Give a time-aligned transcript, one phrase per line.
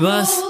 [0.00, 0.42] Weibers?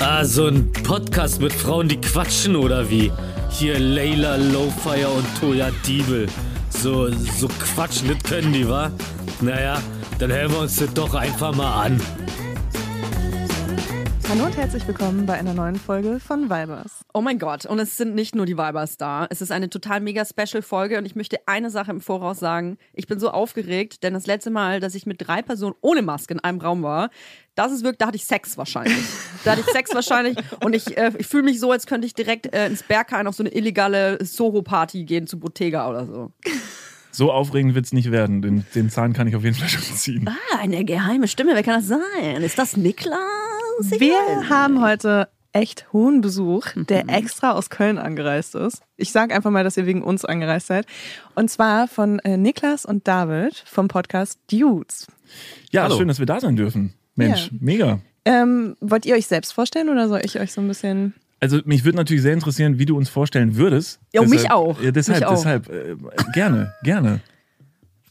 [0.00, 3.12] Ah, so ein Podcast mit Frauen, die quatschen oder wie?
[3.50, 6.26] Hier Layla Lowfire und Toya Diebel.
[6.70, 8.90] So, so quatschen, das können die, wa?
[9.42, 9.82] Naja,
[10.18, 12.00] dann hören wir uns das doch einfach mal an.
[14.28, 17.04] Hallo und herzlich willkommen bei einer neuen Folge von Vibers.
[17.14, 19.28] Oh mein Gott, und es sind nicht nur die Vibers da.
[19.30, 22.76] Es ist eine total mega Special Folge und ich möchte eine Sache im Voraus sagen.
[22.92, 26.34] Ich bin so aufgeregt, denn das letzte Mal, dass ich mit drei Personen ohne Maske
[26.34, 27.10] in einem Raum war,
[27.54, 28.96] das ist wirklich, da hatte ich Sex wahrscheinlich.
[29.44, 32.14] Da hatte ich Sex wahrscheinlich und ich, äh, ich fühle mich so, als könnte ich
[32.14, 36.32] direkt äh, ins Berghain auf so eine illegale Soho-Party gehen zu Bottega oder so.
[37.12, 38.42] So aufregend wird es nicht werden.
[38.42, 40.28] Den, den Zahn kann ich auf jeden Fall schon ziehen.
[40.28, 41.52] Ah, eine geheime Stimme.
[41.54, 42.42] Wer kann das sein?
[42.42, 43.55] Ist das Niklas?
[43.80, 47.08] Wir haben heute echt hohen Besuch, der Mhm.
[47.10, 48.82] extra aus Köln angereist ist.
[48.96, 50.86] Ich sage einfach mal, dass ihr wegen uns angereist seid.
[51.34, 55.06] Und zwar von äh, Niklas und David vom Podcast Dudes.
[55.70, 55.96] Ja, Hallo.
[55.96, 56.92] schön, dass wir da sein dürfen.
[57.14, 57.58] Mensch, Ja.
[57.60, 57.98] mega.
[58.26, 61.14] Ähm, wollt ihr euch selbst vorstellen oder soll ich euch so ein bisschen...
[61.40, 64.00] Also mich würde natürlich sehr interessieren, wie du uns vorstellen würdest.
[64.12, 64.80] Ja, mich Deshalb- auch.
[64.82, 65.34] Ja, deshalb, Mich auch.
[65.36, 65.68] deshalb.
[65.68, 65.96] Äh,
[66.32, 67.20] gerne, gerne.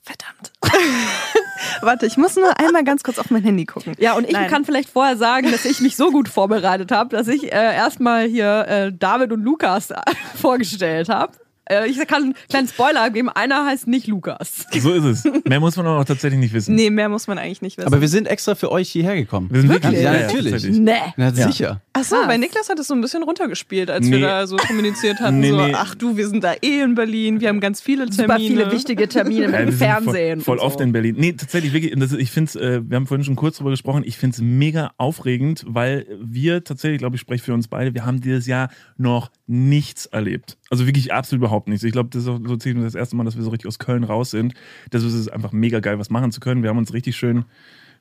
[0.03, 0.51] Verdammt.
[1.81, 3.93] Warte, ich muss nur einmal ganz kurz auf mein Handy gucken.
[3.99, 4.49] Ja, und ich Nein.
[4.49, 8.25] kann vielleicht vorher sagen, dass ich mich so gut vorbereitet habe, dass ich äh, erstmal
[8.27, 9.89] hier äh, David und Lukas
[10.35, 11.33] vorgestellt habe.
[11.67, 14.65] Äh, ich kann einen kleinen Spoiler geben, einer heißt nicht Lukas.
[14.79, 15.31] So ist es.
[15.45, 16.75] Mehr muss man aber auch tatsächlich nicht wissen.
[16.75, 17.87] Nee, mehr muss man eigentlich nicht wissen.
[17.87, 19.49] Aber wir sind extra für euch hierher gekommen.
[19.51, 20.51] Wir sind wirklich, Ja, natürlich.
[20.51, 20.79] tatsächlich.
[20.79, 20.93] Nee.
[21.17, 21.47] Na, Ja.
[21.47, 21.81] sicher.
[21.97, 24.17] Ach so, bei Niklas hat es so ein bisschen runtergespielt, als Nee.
[24.17, 25.39] wir da so kommuniziert hatten.
[25.45, 25.73] Nee, so, nee.
[25.73, 28.27] ach du, wir sind da eh in Berlin, wir haben ganz viele Termine.
[28.27, 30.41] Super viele wichtige Termine mit Ja, sind Fernsehen.
[30.41, 30.65] Voll, voll und so.
[30.75, 31.15] oft in Berlin.
[31.17, 34.03] Nee, tatsächlich, wirklich, das, ich finde es, äh, wir haben vorhin schon kurz drüber gesprochen,
[34.05, 38.05] ich finde es mega aufregend, weil wir tatsächlich, glaube ich, spreche für uns beide, wir
[38.05, 40.57] haben dieses Jahr noch nichts erlebt.
[40.69, 41.83] Also wirklich absolut überhaupt nichts.
[41.83, 43.79] Ich glaube, das ist auch so ziemlich das erste Mal, dass wir so richtig aus
[43.79, 44.53] Köln raus sind.
[44.89, 46.61] Das ist es einfach mega geil, was machen zu können.
[46.63, 47.45] Wir haben uns richtig schön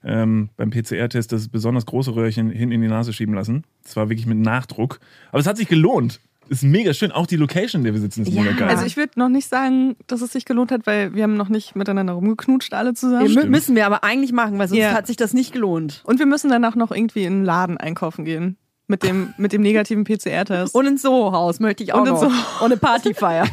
[0.05, 3.65] ähm, beim PCR-Test das besonders große Röhrchen hin in die Nase schieben lassen.
[3.83, 5.01] Das war wirklich mit Nachdruck.
[5.31, 6.21] Aber es hat sich gelohnt.
[6.51, 7.11] Ist mega schön.
[7.11, 8.43] Auch die Location, in der wir sitzen, ist Ja.
[8.43, 8.69] mega geil.
[8.69, 11.49] Also ich würde noch nicht sagen, dass es sich gelohnt hat, weil wir haben noch
[11.49, 13.31] nicht miteinander rumgeknutscht alle zusammen.
[13.31, 14.93] Ja, mü- müssen wir aber eigentlich machen, weil sonst Ja.
[14.93, 16.03] hat sich das nicht gelohnt.
[16.05, 18.59] Und wir müssen danach noch irgendwie in einen Laden einkaufen gehen.
[18.89, 20.75] Mit dem, mit dem negativen PCR-Test.
[20.75, 22.31] Und ins Soho-Haus möchte ich auch Und ins noch.
[22.31, 22.65] Soho.
[22.67, 23.47] Und eine Partyfeier.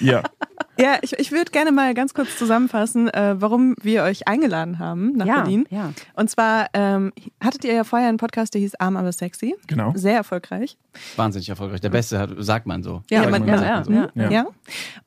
[0.00, 0.22] ja.
[0.78, 5.12] Ja, ich, ich würde gerne mal ganz kurz zusammenfassen, äh, warum wir euch eingeladen haben
[5.12, 5.66] nach Ja, Berlin.
[5.70, 5.92] ja.
[6.14, 7.12] Und zwar ähm,
[7.42, 9.54] hattet ihr ja vorher einen Podcast, der hieß Arm aber sexy.
[9.68, 9.92] Genau.
[9.94, 10.76] Sehr erfolgreich.
[11.16, 11.80] Wahnsinnig erfolgreich.
[11.80, 13.02] Der Beste hat, sagt man so.
[13.10, 14.20] Ja, man- sagt ja, man so.
[14.20, 14.46] ja, Ja.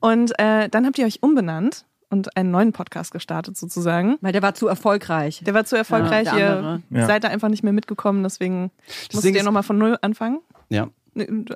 [0.00, 4.16] Und äh, dann habt ihr euch umbenannt und einen neuen Podcast gestartet sozusagen.
[4.22, 5.42] Weil der war zu erfolgreich.
[5.44, 8.70] Der war zu erfolgreich, ihr seid da einfach nicht mehr mitgekommen, deswegen
[9.12, 10.38] musstet Ding ihr nochmal von Null anfangen.
[10.70, 10.88] Ja.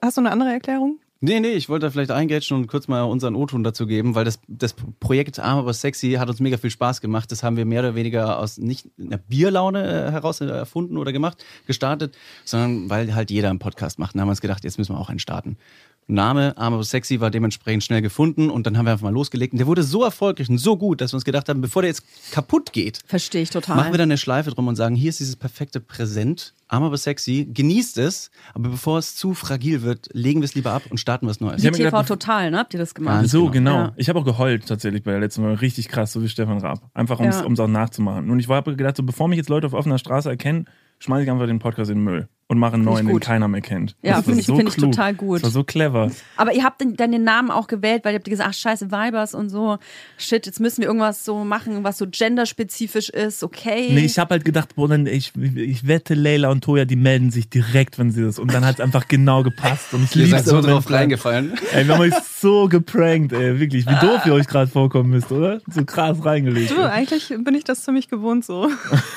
[0.03, 0.99] Hast du eine andere Erklärung?
[1.25, 4.25] Nee, nee, ich wollte da vielleicht eingrätschen und kurz mal unseren O-Ton dazu geben, weil
[4.25, 7.31] das, das Projekt Arm aber sexy hat uns mega viel Spaß gemacht.
[7.31, 11.45] Das haben wir mehr oder weniger aus nicht einer Bierlaune äh, heraus erfunden oder gemacht,
[11.65, 14.17] gestartet, sondern weil halt jeder einen Podcast macht.
[14.17, 15.59] Dann haben wir uns gedacht, jetzt müssen wir auch einen starten.
[16.09, 19.53] Name Arm aber sexy war dementsprechend schnell gefunden und dann haben wir einfach mal losgelegt.
[19.53, 21.91] Und der wurde so erfolgreich und so gut, dass wir uns gedacht haben, bevor der
[21.91, 23.77] jetzt kaputt geht, Verstehe ich total.
[23.77, 26.97] Machen wir dann eine Schleife drum und sagen, hier ist dieses perfekte Präsent, arm aber
[26.97, 30.99] sexy, genießt es, aber bevor es zu fragil wird, legen wir es lieber ab und
[30.99, 31.63] starten was Neues.
[31.63, 32.59] Wie TV gedacht, Total, ne?
[32.59, 33.29] Habt ihr das gemacht?
[33.29, 33.53] So, genau.
[33.53, 33.79] genau.
[33.85, 33.93] Ja.
[33.97, 35.55] Ich habe auch geheult tatsächlich bei der letzten Mal.
[35.55, 36.91] Richtig krass, so wie Stefan Raab.
[36.95, 37.65] Einfach um es Ja.
[37.65, 38.31] auch nachzumachen.
[38.31, 40.67] Und ich habe gedacht, so, bevor mich jetzt Leute auf offener Straße erkennen,
[40.99, 43.61] schmeiße ich einfach den Podcast in den Müll und mache einen neuen, den keiner mehr
[43.61, 43.97] kennt.
[44.03, 45.39] Ja, Das war find ich- so find ich total gut.
[45.39, 46.11] Das war so clever.
[46.37, 49.35] Aber ihr habt dann den Namen auch gewählt, weil ihr habt gesagt, ach scheiße, Vibers
[49.35, 49.79] und so.
[50.19, 53.89] Shit, jetzt müssen wir irgendwas so machen, was so genderspezifisch ist, okay.
[53.93, 57.31] Nee, ich habe halt gedacht, boah, dann, ich, ich wette, Leila und Toya, die melden
[57.31, 58.39] sich direkt, wenn sie das.
[58.39, 59.93] Und dann hat es einfach genau gepasst.
[59.95, 61.53] Und ich Ihr seid so drauf reingefallen.
[61.73, 63.59] Ey, wir haben euch so geprankt, ey.
[63.61, 65.61] Wirklich, wie doof ihr euch gerade vorkommen müsst, oder?
[65.73, 66.71] So krass reingelegt.
[66.71, 68.69] Du, eigentlich bin ich das ziemlich gewohnt so.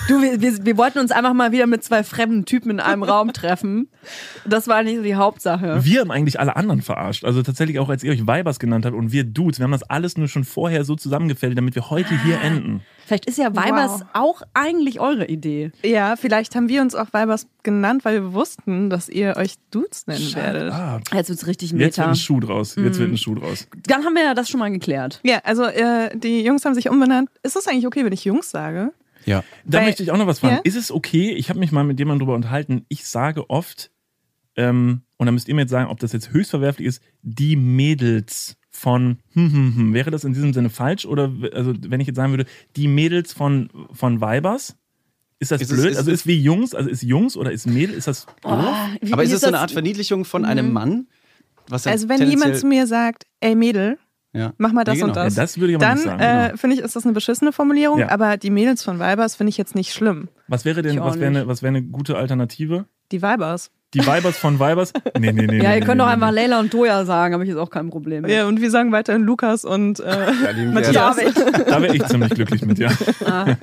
[0.07, 3.03] Du, wir, wir, wir wollten uns einfach mal wieder mit zwei fremden Typen in einem
[3.16, 3.88] Raum treffen.
[4.46, 5.84] Das war nicht so die Hauptsache.
[5.84, 7.24] Wir haben eigentlich alle anderen verarscht.
[7.25, 9.59] Also tatsächlich auch, als ihr euch Vibers genannt habt und wir Dudes.
[9.59, 12.81] Wir haben das alles nur schon vorher so zusammengefällt, damit wir heute hier enden.
[13.06, 14.08] Vielleicht ist ja Vibers Wow.
[14.14, 15.72] auch eigentlich eure Idee.
[15.84, 20.08] Ja, vielleicht haben wir uns auch Weibers genannt, weil wir wussten, dass ihr euch Dudes
[20.08, 20.73] nennen werdet.
[20.73, 22.09] Ah, Jetzt wird's richtig jetzt wird meta.
[22.09, 22.76] ein Schuh draus.
[22.76, 23.67] Jetzt wird ein Schuh draus.
[23.88, 25.20] Dann haben wir ja das schon mal geklärt.
[25.23, 27.29] Ja, also äh, die Jungs haben sich umbenannt.
[27.44, 28.91] Ist das eigentlich okay, wenn ich Jungs sage?
[29.26, 29.44] Ja.
[29.66, 30.56] Da Weil- möchte ich auch noch was fragen.
[30.56, 30.62] Ja?
[30.64, 31.32] Ist es okay?
[31.34, 32.86] Ich habe mich mal mit jemandem drüber unterhalten.
[32.90, 33.92] Ich sage oft,
[34.56, 37.56] ähm, und da müsst ihr mir jetzt sagen, ob das jetzt höchst verwerflich ist, die
[37.56, 39.94] Mädels von hm, hm, hm.
[39.94, 41.06] Wäre das in diesem Sinne falsch?
[41.06, 42.46] Oder also wenn ich jetzt sagen würde,
[42.76, 44.76] die Mädels von, von Vibers?
[45.40, 45.92] Ist das Ist es- blöd?
[45.92, 47.96] ist also es- ist wie Jungs, also ist Jungs oder ist Mädel?
[47.96, 48.26] Ist das?
[48.44, 51.08] Wie- Aber ist es so eine Art Verniedlichung von einem Mann?
[51.68, 53.98] Was ja Also wenn jemand zu mir sagt, ey Mädel,
[54.35, 54.53] Ja.
[54.58, 55.20] Mach mal das Ja, genau.
[55.20, 55.35] und das.
[55.35, 56.20] Ja, das würde ich aber Dann nicht sagen.
[56.22, 56.58] äh, genau.
[56.58, 58.09] finde ich, ist das eine beschissene Formulierung, Ja.
[58.09, 60.28] aber die Mädels von Vibers finde ich jetzt nicht schlimm.
[60.47, 62.85] Was wäre denn, was wäre eine, was wäre eine gute Alternative?
[63.11, 63.72] Die Vibers.
[63.93, 64.91] Die Vibers von Vibers?
[65.17, 65.41] Nee, nee, nee.
[65.41, 66.32] Ja, nee, ihr nee, könnt doch nee, einfach.
[66.32, 68.32] Leila und Toya sagen, habe ich jetzt auch kein Problem mit.
[68.32, 71.16] Ja, und wir sagen weiterhin Lukas und äh, Matthias.
[71.67, 72.90] Da wäre ich ziemlich glücklich mit, ja.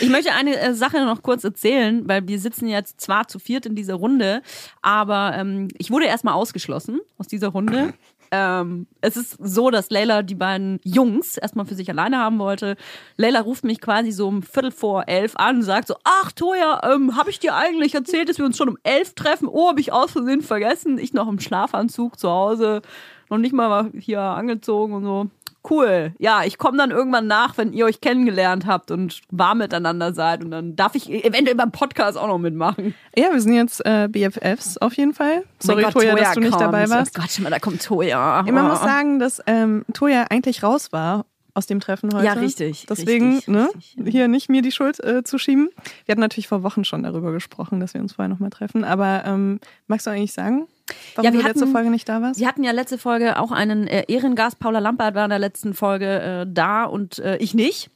[0.00, 3.66] Ich möchte eine äh, Sache noch kurz erzählen, weil wir sitzen jetzt zwar zu viert
[3.66, 4.40] in dieser Runde,
[4.80, 7.92] aber ähm, ich wurde erstmal ausgeschlossen aus dieser Runde.
[8.32, 12.76] Ähm, es ist so, dass Leila die beiden Jungs erstmal für sich alleine haben wollte.
[13.16, 16.80] Leila ruft mich quasi so um Viertel vor elf an und sagt so, ach Toja,
[16.84, 19.48] ähm, habe ich dir eigentlich erzählt, dass wir uns schon um elf treffen?
[19.48, 20.98] Oh, habe ich aus Versehen vergessen.
[20.98, 22.82] Ich noch im Schlafanzug zu Hause,
[23.30, 25.30] noch nicht mal hier angezogen und so.
[25.68, 26.14] Cool.
[26.18, 30.42] Ja, ich komme dann irgendwann nach, wenn ihr euch kennengelernt habt und warm miteinander seid.
[30.42, 32.94] Und dann darf ich eventuell beim Podcast auch noch mitmachen.
[33.16, 35.44] Ja, wir sind jetzt äh, BFFs auf jeden Fall.
[35.58, 36.62] Sorry, Mein Gott, Toja, dass du nicht kommt.
[36.62, 37.16] dabei warst.
[37.18, 38.42] Oh Gott, schon mal, da kommt Toja.
[38.46, 38.68] Ja, man Oh.
[38.70, 41.26] muss sagen, dass ähm, Toja eigentlich raus war
[41.60, 42.24] aus dem Treffen heute.
[42.24, 44.04] Ja, richtig, Deswegen, richtig, ne, richtig, ja.
[44.10, 45.68] hier nicht mir die Schuld äh, zu schieben.
[46.06, 48.82] Wir hatten natürlich vor Wochen schon darüber gesprochen, dass wir uns vorher nochmal treffen.
[48.82, 50.66] Aber ähm, magst du eigentlich sagen,
[51.14, 52.40] warum Ja, wir du letzte hatten- Folge nicht da warst?
[52.40, 54.58] Wir hatten ja letzte Folge auch einen äh, Ehrengast.
[54.58, 57.90] Paula Lampert war in der letzten Folge äh, da und äh, ich nicht.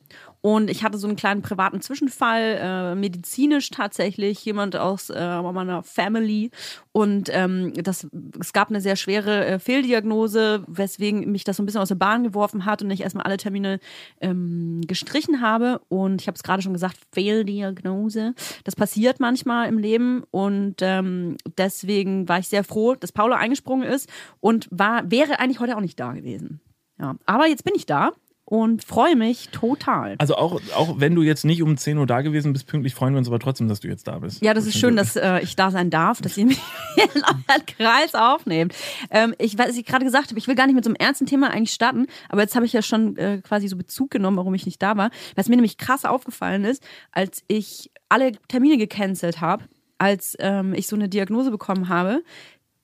[0.45, 5.83] Und ich hatte so einen kleinen privaten Zwischenfall, äh, medizinisch tatsächlich, jemand aus äh, meiner
[5.83, 6.51] Family.
[6.93, 8.07] Und ähm, das,
[8.39, 11.95] es gab eine sehr schwere äh, Fehldiagnose, weswegen mich das so ein bisschen aus der
[11.95, 13.81] Bahn geworfen hat und ich erstmal alle Termine
[14.21, 15.81] ähm, gestrichen habe.
[15.89, 18.35] Und ich habe es gerade schon gesagt, Fehldiagnose.
[18.65, 20.25] Das passiert manchmal im Leben.
[20.31, 24.11] Und ähm, deswegen war ich sehr froh, dass Paula eingesprungen ist
[24.41, 26.61] und war, wäre eigentlich heute auch nicht da gewesen.
[27.01, 28.13] Ja, aber jetzt bin ich da
[28.47, 30.17] und freue mich total.
[30.19, 33.15] Also auch, auch wenn du jetzt nicht um 10 Uhr da gewesen bist, pünktlich freuen
[33.15, 34.43] wir uns aber trotzdem, dass du jetzt da bist.
[34.43, 36.61] Ja, das ist schön, dass äh, ich da sein darf, dass ihr mich
[36.97, 38.75] in euren Kreis aufnehmt.
[39.11, 40.97] Ähm, ich weiß, was ich gerade gesagt habe, ich will gar nicht mit so einem
[40.97, 44.37] ernsten Thema eigentlich starten, aber jetzt habe ich ja schon äh, quasi so Bezug genommen,
[44.37, 45.11] warum ich nicht da war.
[45.37, 46.83] Was mir nämlich krass aufgefallen ist,
[47.13, 49.65] als ich alle Termine gecancelt habe,
[49.97, 52.23] als ähm, ich so eine Diagnose bekommen habe,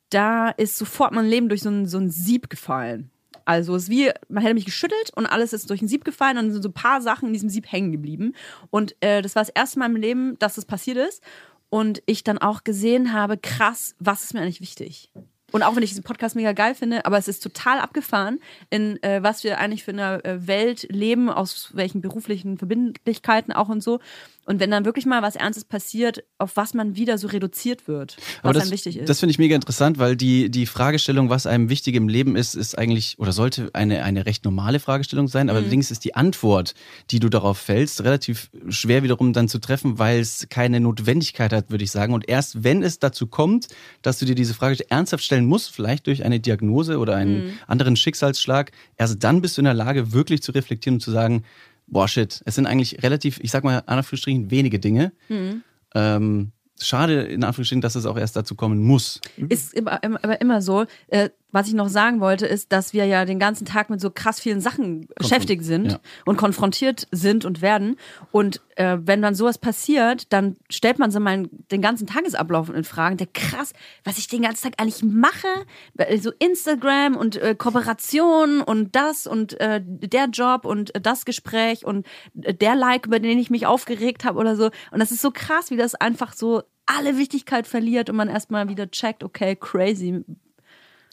[0.09, 3.11] da ist sofort mein Leben durch so ein, so ein Sieb gefallen.
[3.50, 6.38] Also es ist wie, man hätte mich geschüttelt und alles ist durch ein Sieb gefallen
[6.38, 8.37] und sind so ein paar Sachen in diesem Sieb hängen geblieben.
[8.70, 11.20] Und äh, das war das erste Mal im Leben, dass das passiert ist.
[11.69, 15.11] Und ich dann auch gesehen habe, krass, was ist mir eigentlich wichtig?
[15.50, 18.38] Und auch wenn ich diesen Podcast mega geil finde, aber es ist total abgefahren,
[18.70, 23.69] in äh, was wir eigentlich für eine äh, Welt leben, aus welchen beruflichen Verbindlichkeiten auch
[23.69, 23.99] und so.
[24.46, 28.16] Und wenn dann wirklich mal was Ernstes passiert, auf was man wieder so reduziert wird,
[28.16, 29.08] was Aber das, einem wichtig ist.
[29.08, 32.54] das finde ich mega interessant, weil die, die Fragestellung, was einem wichtig im Leben ist,
[32.54, 35.46] ist eigentlich oder sollte eine, eine recht normale Fragestellung sein.
[35.46, 35.50] Mhm.
[35.50, 36.75] Aber allerdings ist die Antwort,
[37.10, 41.70] die du darauf fällst, relativ schwer wiederum dann zu treffen, weil es keine Notwendigkeit hat,
[41.70, 42.12] würde ich sagen.
[42.14, 43.69] Und erst wenn es dazu kommt,
[44.02, 47.52] dass du dir diese Frage ernsthaft stellen musst, vielleicht durch eine Diagnose oder einen Mhm.
[47.69, 51.44] anderen Schicksalsschlag, erst dann bist du in der Lage, wirklich zu reflektieren und zu sagen,
[51.90, 55.12] boah shit, es sind eigentlich relativ, ich sag mal, Anführungsstrichen wenige Dinge.
[55.28, 55.62] Mhm.
[55.94, 59.20] Ähm, schade, in Anführungsstrichen, dass es auch erst dazu kommen muss.
[59.48, 60.87] Ist aber immer so.
[61.08, 64.11] Äh, was ich noch sagen wollte, ist, dass wir ja den ganzen Tag mit so
[64.11, 66.00] krass vielen Sachen beschäftigt sind ja.
[66.25, 67.97] und konfrontiert sind und werden.
[68.31, 72.85] Und äh, wenn dann sowas passiert, dann stellt man so mal den ganzen Tagesablauf in
[72.85, 73.17] Fragen.
[73.17, 73.73] Der krass,
[74.05, 75.49] was ich den ganzen Tag eigentlich mache,
[75.97, 81.25] Äh, so Instagram und äh, Kooperation und das und äh, der Job und äh, das
[81.25, 82.06] Gespräch und
[82.43, 84.71] äh, der Like, über den ich mich aufgeregt habe oder so.
[84.90, 88.69] Und das ist so krass, wie das einfach so alle Wichtigkeit verliert und man erstmal
[88.69, 90.25] wieder checkt, okay, crazy.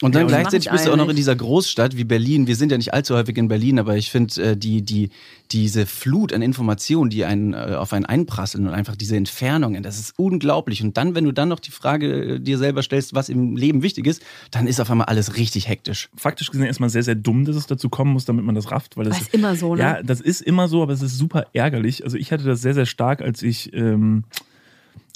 [0.04, 2.46] Und dann Ja, gleichzeitig bist du auch noch in dieser Großstadt wie Berlin.
[2.46, 5.10] Wir sind ja nicht allzu häufig in Berlin, aber ich finde äh, die, die,
[5.52, 9.98] diese Flut an Informationen, die einen, äh, auf einen einprasseln und einfach diese Entfernungen, das
[9.98, 10.84] ist unglaublich.
[10.84, 13.82] Und dann, wenn du dann noch die Frage äh, dir selber stellst, was im Leben
[13.82, 16.10] wichtig ist, dann ist auf einmal alles richtig hektisch.
[16.16, 18.98] Faktisch gesehen erstmal sehr, sehr dumm, dass es dazu kommen muss, damit man das rafft.
[18.98, 19.82] Weil das Das ist immer so, ne?
[19.82, 22.04] Ja, das ist immer so, aber es ist super ärgerlich.
[22.04, 24.26] Also ich hatte das sehr, sehr stark, als ich, ähm,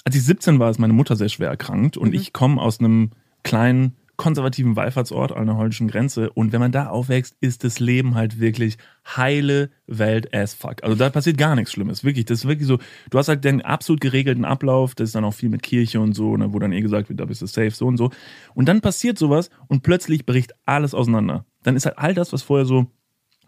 [0.06, 3.12] als ich 17 war, ist meine Mutter sehr schwer erkrankt und ich komme aus einem
[3.44, 8.14] kleinen konservativen Wallfahrtsort an der holländischen Grenze und wenn man da aufwächst, ist das Leben
[8.14, 8.78] halt wirklich
[9.18, 10.84] heile Welt as fuck.
[10.84, 12.26] Also da passiert gar nichts Schlimmes, wirklich.
[12.26, 12.78] Das ist wirklich so,
[13.10, 16.14] du hast halt den absolut geregelten Ablauf, das ist dann auch viel mit Kirche und
[16.14, 18.12] so, ne, wo dann eh gesagt wird, da bist du safe, so und so.
[18.54, 21.46] Und dann passiert sowas und plötzlich bricht alles auseinander.
[21.64, 22.86] Dann ist halt all das, was vorher so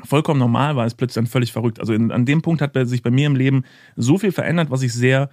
[0.03, 1.79] vollkommen normal war, ist plötzlich dann völlig verrückt.
[1.79, 3.63] Also in, an dem Punkt hat sich bei mir im Leben
[3.95, 5.29] so viel verändert, was ich sehr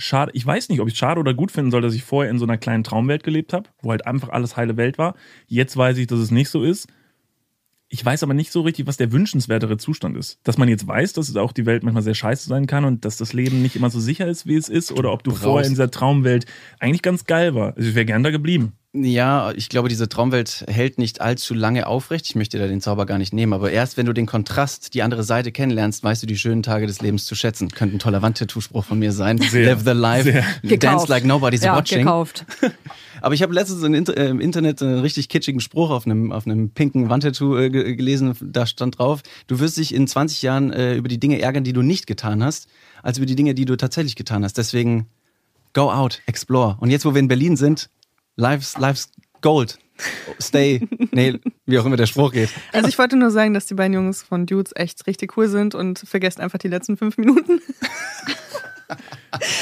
[0.00, 2.30] schade, ich weiß nicht, ob ich es schade oder gut finden soll, dass ich vorher
[2.30, 5.14] in so einer kleinen Traumwelt gelebt habe, wo halt einfach alles heile Welt war.
[5.46, 6.88] Jetzt weiß ich, dass es nicht so ist.
[7.92, 10.38] Ich weiß aber nicht so richtig, was der wünschenswertere Zustand ist.
[10.44, 13.04] Dass man jetzt weiß, dass es auch die Welt manchmal sehr scheiße sein kann und
[13.04, 15.42] dass das Leben nicht immer so sicher ist, wie es ist, oder ob du brauchst-
[15.42, 16.46] vorher in dieser Traumwelt
[16.78, 17.76] eigentlich ganz geil war.
[17.76, 18.74] Also ich wäre gern da geblieben.
[18.92, 22.26] Ja, ich glaube, diese Traumwelt hält nicht allzu lange aufrecht.
[22.28, 25.02] Ich möchte da den Zauber gar nicht nehmen, aber erst wenn du den Kontrast, die
[25.02, 27.68] andere Seite kennenlernst, weißt du die schönen Tage des Lebens zu schätzen.
[27.68, 29.38] Könnte ein toller Wandtattoo-Spruch von mir sein.
[29.38, 30.42] Sehr, Live the life, sehr.
[30.42, 31.08] dance Gekauft.
[31.08, 31.98] like nobody's ja, watching.
[31.98, 32.44] gekauft.
[33.20, 36.44] Aber ich habe letztens im, Inter im Internet einen richtig kitschigen Spruch auf einem, auf
[36.46, 38.34] einem pinken Wandtattoo äh, ge- gelesen.
[38.40, 41.72] Da stand drauf, du wirst dich in 20 Jahren äh, über die Dinge ärgern, die
[41.74, 42.66] du nicht getan hast,
[43.04, 44.58] als über die Dinge, die du tatsächlich getan hast.
[44.58, 45.06] Deswegen
[45.74, 46.76] go out, explore.
[46.80, 47.88] Und jetzt, wo wir in Berlin sind,
[48.36, 49.10] life's, life's
[49.40, 49.78] gold.
[50.40, 50.88] Stay.
[51.12, 52.48] nee, wie auch immer der Spruch geht.
[52.72, 55.74] Also ich wollte nur sagen, dass die beiden Jungs von Dudes echt richtig cool sind
[55.74, 57.60] und vergesst einfach die letzten fünf Minuten.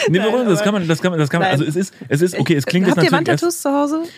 [0.08, 0.46] Nee, Nein, warum?
[0.46, 1.60] Das aber- kann man, das kann man, das kann man, Nein.
[1.60, 3.98] also es ist, es ist, okay, es klingt jetzt Habt ihr natürlich erst, Wandtattoos zu
[4.00, 4.10] Hause?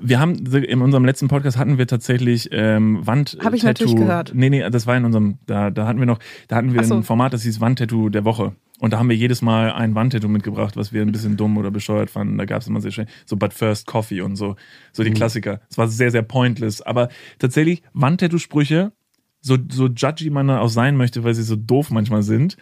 [0.00, 4.32] wir haben, in unserem letzten Podcast hatten wir tatsächlich ähm, Wand Hab ich natürlich gehört.
[4.34, 6.94] Nee, nee, das war in unserem, da, da hatten wir noch, da hatten wir so.
[6.94, 8.56] ein Format, das hieß Wandtattoo der Woche.
[8.80, 11.70] Und da haben wir jedes Mal ein Wandtattoo mitgebracht, was wir ein bisschen dumm oder
[11.70, 12.38] bescheuert fanden.
[12.38, 14.54] Da gab es immer sehr schön, so But First Coffee und so,
[14.92, 15.06] so Mhm.
[15.06, 15.60] die Klassiker.
[15.68, 16.80] Es war sehr, sehr pointless.
[16.82, 17.08] Aber
[17.38, 18.92] tatsächlich, Wandtattoo-Sprüche,
[19.40, 22.56] so, so judgy man da auch sein möchte, weil sie so doof manchmal sind,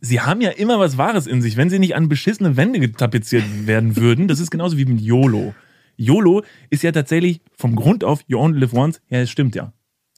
[0.00, 3.44] sie haben ja immer was Wahres in sich, wenn sie nicht an beschissene Wände getapeziert
[3.66, 4.26] werden würden.
[4.28, 5.54] Das ist genauso wie mit YOLO.
[5.96, 9.00] YOLO ist ja tatsächlich vom Grund auf You Only Live Once.
[9.08, 9.72] Ja, es stimmt ja.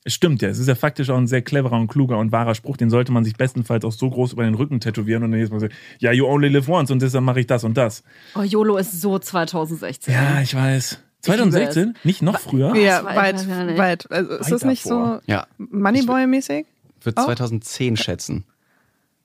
[0.07, 0.49] Es stimmt ja.
[0.51, 2.77] Es ist ja faktisch auch ein sehr cleverer und kluger und wahrer Spruch.
[2.77, 5.51] Den sollte man sich bestenfalls auch so groß über den Rücken tätowieren und dann jedes
[5.51, 8.03] Mal sagen, ja, you only live once und deshalb mache ich das und das.
[8.35, 10.13] Oh, YOLO ist so 2016.
[10.13, 10.99] Ja, ich weiß.
[11.23, 11.97] 2016?
[12.05, 12.77] Nicht noch früher?
[12.77, 13.79] ja, weit, ich nicht.
[13.79, 14.11] weit.
[14.11, 15.23] Also ist Weit das nicht davor.
[15.25, 16.67] so Ja, Moneyboy-mäßig?
[17.03, 17.25] würde Oh.
[17.25, 18.45] 2010 schätzen.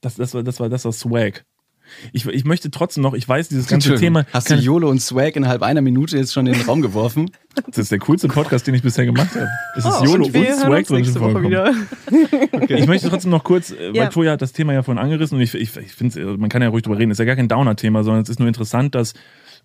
[0.01, 1.43] Das, das, war, das, war, das war Swag.
[2.13, 4.25] Ich, ich möchte trotzdem noch, ich weiß, dieses ganze Thema.
[4.33, 7.31] Hast du YOLO und Swag innerhalb einer Minute jetzt schon in den Raum geworfen?
[7.67, 9.47] das ist der coolste Podcast, den ich bisher gemacht habe.
[9.77, 11.49] Es ist Oh, YOLO und und Swag drin vorgekommen.
[11.49, 11.73] wieder.
[12.69, 14.07] Ich möchte trotzdem noch kurz, äh, weil Ja.
[14.07, 16.69] Toja hat das Thema ja vorhin angerissen und ich, ich, ich finde, man kann ja
[16.69, 17.11] ruhig drüber reden.
[17.11, 19.13] Es ist ja gar kein Downer-Thema, sondern es ist nur interessant, dass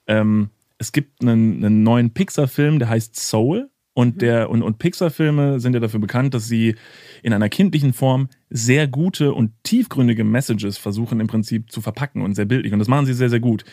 [0.07, 3.71] ähm, es gibt einen, einen neuen Pixar-Film, der heißt Soul.
[3.94, 6.74] Und, der, und, und Pixar-Filme sind ja dafür bekannt, dass sie
[7.22, 12.34] in einer kindlichen Form sehr gute und tiefgründige Messages versuchen im Prinzip zu verpacken und
[12.34, 12.72] sehr bildlich.
[12.72, 13.64] Und das machen sie sehr, sehr gut.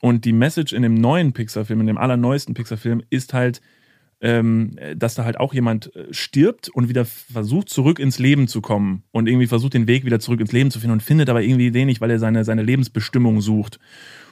[0.00, 3.60] Und die Message in dem neuen Pixar-Film, in dem allerneuesten Pixar-Film, ist halt,
[4.20, 8.60] ähm, dass da halt auch jemand äh, stirbt und wieder versucht, zurück ins Leben zu
[8.60, 11.42] kommen und irgendwie versucht, den Weg wieder zurück ins Leben zu finden und findet aber
[11.42, 13.80] irgendwie den nicht, weil er seine, seine Lebensbestimmung sucht.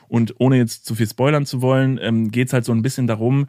[0.06, 3.08] Und ohne jetzt zu viel spoilern zu wollen, ähm, geht es halt so ein bisschen
[3.08, 3.46] darum,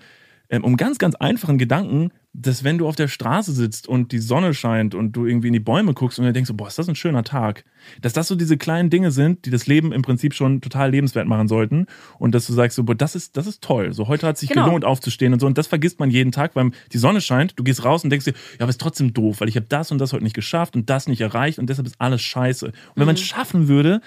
[0.49, 4.19] ähm, um ganz, ganz einfachen Gedanken, dass wenn du auf der Straße sitzt und die
[4.19, 6.77] Sonne scheint und du irgendwie in die Bäume guckst und dir denkst, so, boah, ist
[6.77, 7.63] das ein schöner Tag,
[8.01, 11.27] dass das so diese kleinen Dinge sind, die das Leben im Prinzip schon total lebenswert
[11.27, 11.87] machen sollten
[12.19, 14.49] und dass du sagst, so, boah, das ist, das ist toll, so heute hat sich
[14.49, 14.65] Genau.
[14.65, 17.63] gelohnt aufzustehen und so und das vergisst man jeden Tag, weil die Sonne scheint, du
[17.63, 19.99] gehst raus und denkst dir, ja, aber ist trotzdem doof, weil ich habe das und
[19.99, 22.65] das heute nicht geschafft und das nicht erreicht und deshalb ist alles scheiße.
[22.67, 24.01] Und wenn man es schaffen würde,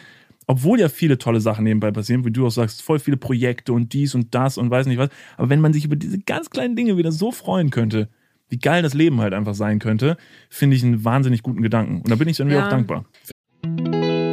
[0.49, 3.93] obwohl ja viele tolle Sachen nebenbei passieren, wie du auch sagst, voll viele Projekte und
[3.93, 5.11] dies und das und weiß nicht was.
[5.37, 8.09] Aber wenn man sich über diese ganz kleinen Dinge wieder so freuen könnte,
[8.49, 10.17] wie geil das Leben halt einfach sein könnte,
[10.49, 12.00] finde ich einen wahnsinnig guten Gedanken.
[12.00, 12.67] Und da bin ich dann wieder Ja.
[12.67, 13.05] auch dankbar.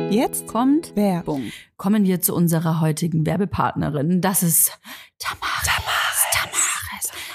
[0.10, 1.52] Jetzt Kommt Werbung.
[1.76, 4.22] Kommen wir zu unserer heutigen Werbepartnerin.
[4.22, 4.72] Das ist
[5.20, 5.66] Tamaris.
[5.66, 6.26] Tamaris.
[6.32, 7.35] Tamaris.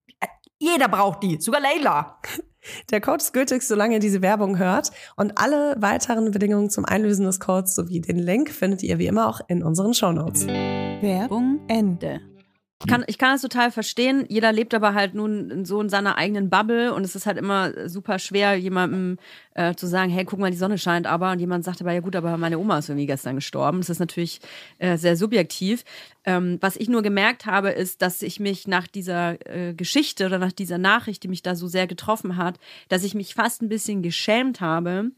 [0.61, 2.19] jeder braucht die, sogar Leila.
[2.91, 4.91] Der Code ist gültig, solange ihr diese Werbung hört.
[5.15, 9.27] Und alle weiteren Bedingungen zum Einlösen des Codes sowie den Link findet ihr wie immer
[9.27, 10.45] auch in unseren Shownotes.
[10.45, 12.21] Werbung Ende.
[12.83, 14.25] Ich kann, ich kann das total verstehen.
[14.27, 17.87] Jeder lebt aber halt nun so in seiner eigenen Bubble und es ist halt immer
[17.87, 19.17] super schwer, jemandem
[19.53, 21.31] äh, zu sagen, hey, guck mal, die Sonne scheint aber.
[21.31, 23.79] Und jemand sagt aber, ja gut, aber meine Oma ist irgendwie gestern gestorben.
[23.79, 24.41] Das ist natürlich
[24.79, 25.83] äh, sehr subjektiv.
[26.25, 30.39] Ähm, was ich nur gemerkt habe, ist, dass ich mich nach dieser äh, Geschichte oder
[30.39, 32.59] nach dieser Nachricht, die mich da so sehr getroffen hat,
[32.89, 35.11] dass ich mich fast ein bisschen geschämt habe,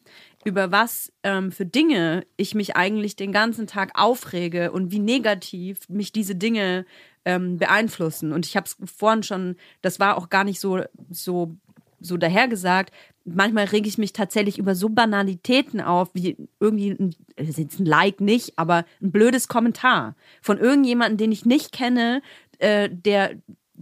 [0.46, 5.88] über was ähm, für Dinge ich mich eigentlich den ganzen Tag aufrege und wie negativ
[5.90, 6.86] mich diese Dinge
[7.26, 8.32] ähm, beeinflussen.
[8.32, 11.56] Und ich habe es vorhin schon, das war auch gar nicht so, so,
[12.00, 12.94] so dahergesagt.
[13.26, 18.20] Manchmal rege ich mich tatsächlich über so Banalitäten auf, wie irgendwie ein, jetzt ein Like
[18.20, 22.22] nicht, aber ein blödes Kommentar von irgendjemandem, den ich nicht kenne,
[22.60, 23.36] äh, der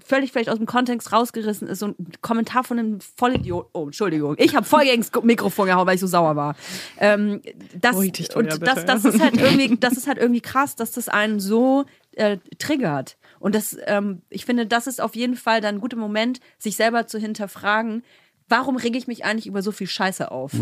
[0.05, 3.69] völlig vielleicht aus dem Kontext rausgerissen ist, so ein Kommentar von einem Vollidiot.
[3.73, 4.35] Oh, Entschuldigung.
[4.37, 6.55] Ich habe voll gegen das Mikrofon gehauen, weil ich so sauer war.
[6.97, 7.41] Ähm,
[7.79, 10.91] das, Beruhig dich, und das, das ist halt irgendwie, das ist halt irgendwie krass, dass
[10.91, 13.17] das einen so äh, triggert.
[13.39, 16.75] Und das, ähm, ich finde, das ist auf jeden Fall dann ein guter Moment, sich
[16.75, 18.03] selber zu hinterfragen,
[18.47, 20.53] warum rege ich mich eigentlich über so viel Scheiße auf?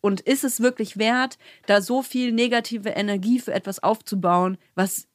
[0.00, 5.06] Und ist es wirklich wert, da so viel negative Energie für etwas aufzubauen, was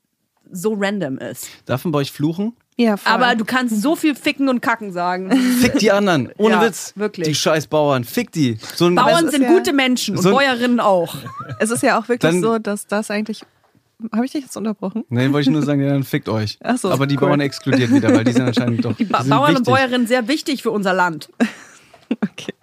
[0.51, 1.47] so random ist?
[1.65, 2.55] Darf man bei euch fluchen?
[2.81, 3.11] Ja, voll.
[3.11, 5.31] Aber du kannst so viel ficken und kacken sagen.
[5.59, 6.93] Fick die anderen, ohne Ja, Witz.
[6.95, 7.27] wirklich.
[7.27, 8.57] Die scheiß Bauern, fick die.
[8.75, 11.13] So ein Bauern sind ja- gute Menschen und So Bäuerinnen auch.
[11.59, 13.41] es ist ja auch wirklich Dann- so, dass das eigentlich.
[14.13, 15.03] Habe ich dich jetzt unterbrochen?
[15.09, 16.57] Nein, wollte ich nur sagen, ja, dann fickt euch.
[16.63, 17.27] Ach so, Aber die cool.
[17.27, 18.95] Bauern exkludiert wieder, weil die sind anscheinend doch.
[18.95, 19.73] Die ba sind Bauern und wichtig.
[19.73, 21.29] Bäuerinnen sehr wichtig für unser Land.
[22.23, 22.53] Okay.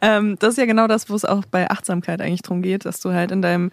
[0.00, 2.98] Ähm, das ist ja genau das, wo es auch bei Achtsamkeit eigentlich drum geht, dass
[2.98, 3.70] du halt in deinem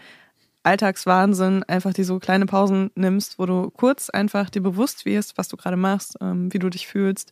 [0.65, 5.47] Alltagswahnsinn einfach die so kleine Pausen nimmst, wo du kurz einfach dir bewusst wirst, was
[5.47, 7.31] du gerade machst, ähm, wie du dich fühlst,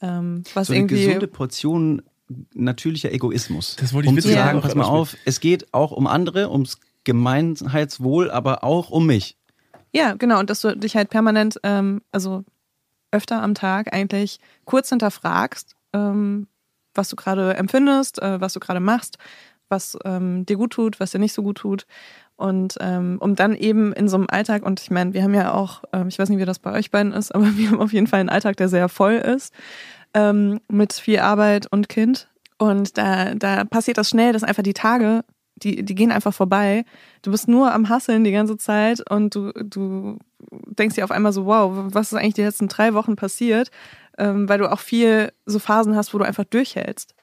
[0.00, 1.06] ähm, was So eine irgendwie.
[1.06, 2.02] gesunde Portion
[2.54, 3.76] natürlicher Egoismus.
[3.76, 6.78] Das wollte ich um zu sagen, pass mal auf, es geht auch um andere, ums
[7.04, 9.36] Gemeinheitswohl, aber auch um mich.
[9.92, 10.40] Ja, genau.
[10.40, 12.44] Und dass du dich halt permanent, ähm, also
[13.12, 16.48] öfter am Tag eigentlich kurz hinterfragst, ähm,
[16.94, 19.18] was du gerade empfindest, äh, was du gerade machst,
[19.68, 21.86] was ähm, dir gut tut, was dir nicht so gut tut.
[22.36, 25.54] Und ähm, um dann eben in so einem Alltag, und ich meine, wir haben ja
[25.54, 27.92] auch, ähm, ich weiß nicht, wie das bei euch beiden ist, aber wir haben auf
[27.92, 29.54] jeden Fall einen Alltag, der sehr voll ist,
[30.14, 32.28] ähm, mit viel Arbeit und Kind.
[32.58, 35.24] Und da, da passiert das schnell, dass einfach die Tage,
[35.56, 36.84] die, die gehen einfach vorbei.
[37.22, 40.18] Du bist nur am Hasseln die ganze Zeit und du, du
[40.50, 43.70] denkst dir auf einmal so, wow, was ist eigentlich die letzten drei Wochen passiert?
[44.18, 47.14] Ähm, weil du auch viel so Phasen hast, wo du einfach durchhältst.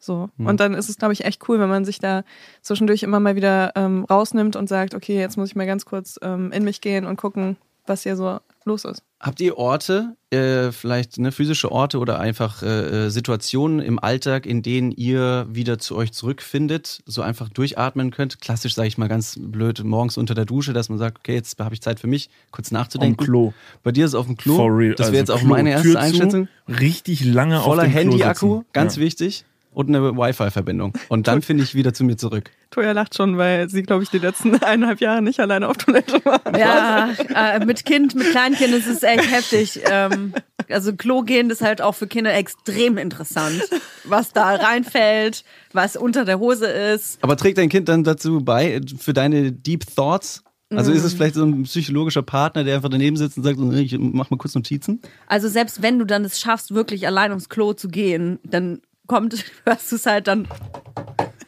[0.00, 0.30] So.
[0.38, 0.46] Mhm.
[0.46, 2.24] Und dann ist es, glaube ich, echt cool, wenn man sich da
[2.62, 6.18] zwischendurch immer mal wieder ähm, rausnimmt und sagt, okay, jetzt muss ich mal ganz kurz
[6.22, 9.02] ähm, in mich gehen und gucken, was hier so los ist.
[9.18, 14.46] Habt ihr Orte, äh, vielleicht ne, physische Orte oder einfach äh, äh, Situationen im Alltag,
[14.46, 18.40] in denen ihr wieder zu euch zurückfindet, so einfach durchatmen könnt?
[18.40, 21.58] Klassisch, sage ich mal ganz blöd, morgens unter der Dusche, dass man sagt, okay, jetzt
[21.58, 23.22] habe ich Zeit für mich, kurz nachzudenken.
[23.22, 23.52] Klo.
[23.82, 24.56] Bei dir ist es auf dem Klo.
[24.56, 24.94] For real.
[24.94, 26.48] Das wäre jetzt Also auch Klo, meine erste Tür zu, Einschätzung.
[26.68, 29.02] Richtig lange Voller auf dem Klo Handy-Akku, ganz ja.
[29.02, 29.44] wichtig.
[29.72, 30.94] Und eine Wi-Fi-Verbindung.
[31.08, 32.50] Und dann finde ich wieder zu mir zurück.
[32.70, 36.24] Toja lacht schon, weil sie, glaube ich, die letzten eineinhalb Jahre nicht alleine auf Toilette
[36.24, 36.40] war.
[36.58, 39.80] Ja, äh, mit Kind, mit Kleinkind ist es echt heftig.
[39.88, 40.34] Ähm,
[40.68, 43.62] also Klo gehen ist halt auch für Kinder extrem interessant.
[44.04, 47.22] Was da reinfällt, was unter der Hose ist.
[47.22, 50.42] Aber trägt dein Kind dann dazu bei, für deine Deep Thoughts?
[50.72, 53.98] Also ist es vielleicht so ein psychologischer Partner, der einfach daneben sitzt und sagt, ich
[53.98, 55.00] mach mal kurz Notizen?
[55.26, 59.44] Also selbst wenn du dann es schaffst, wirklich allein ums Klo zu gehen, dann kommt,
[59.66, 60.46] hörst du es halt dann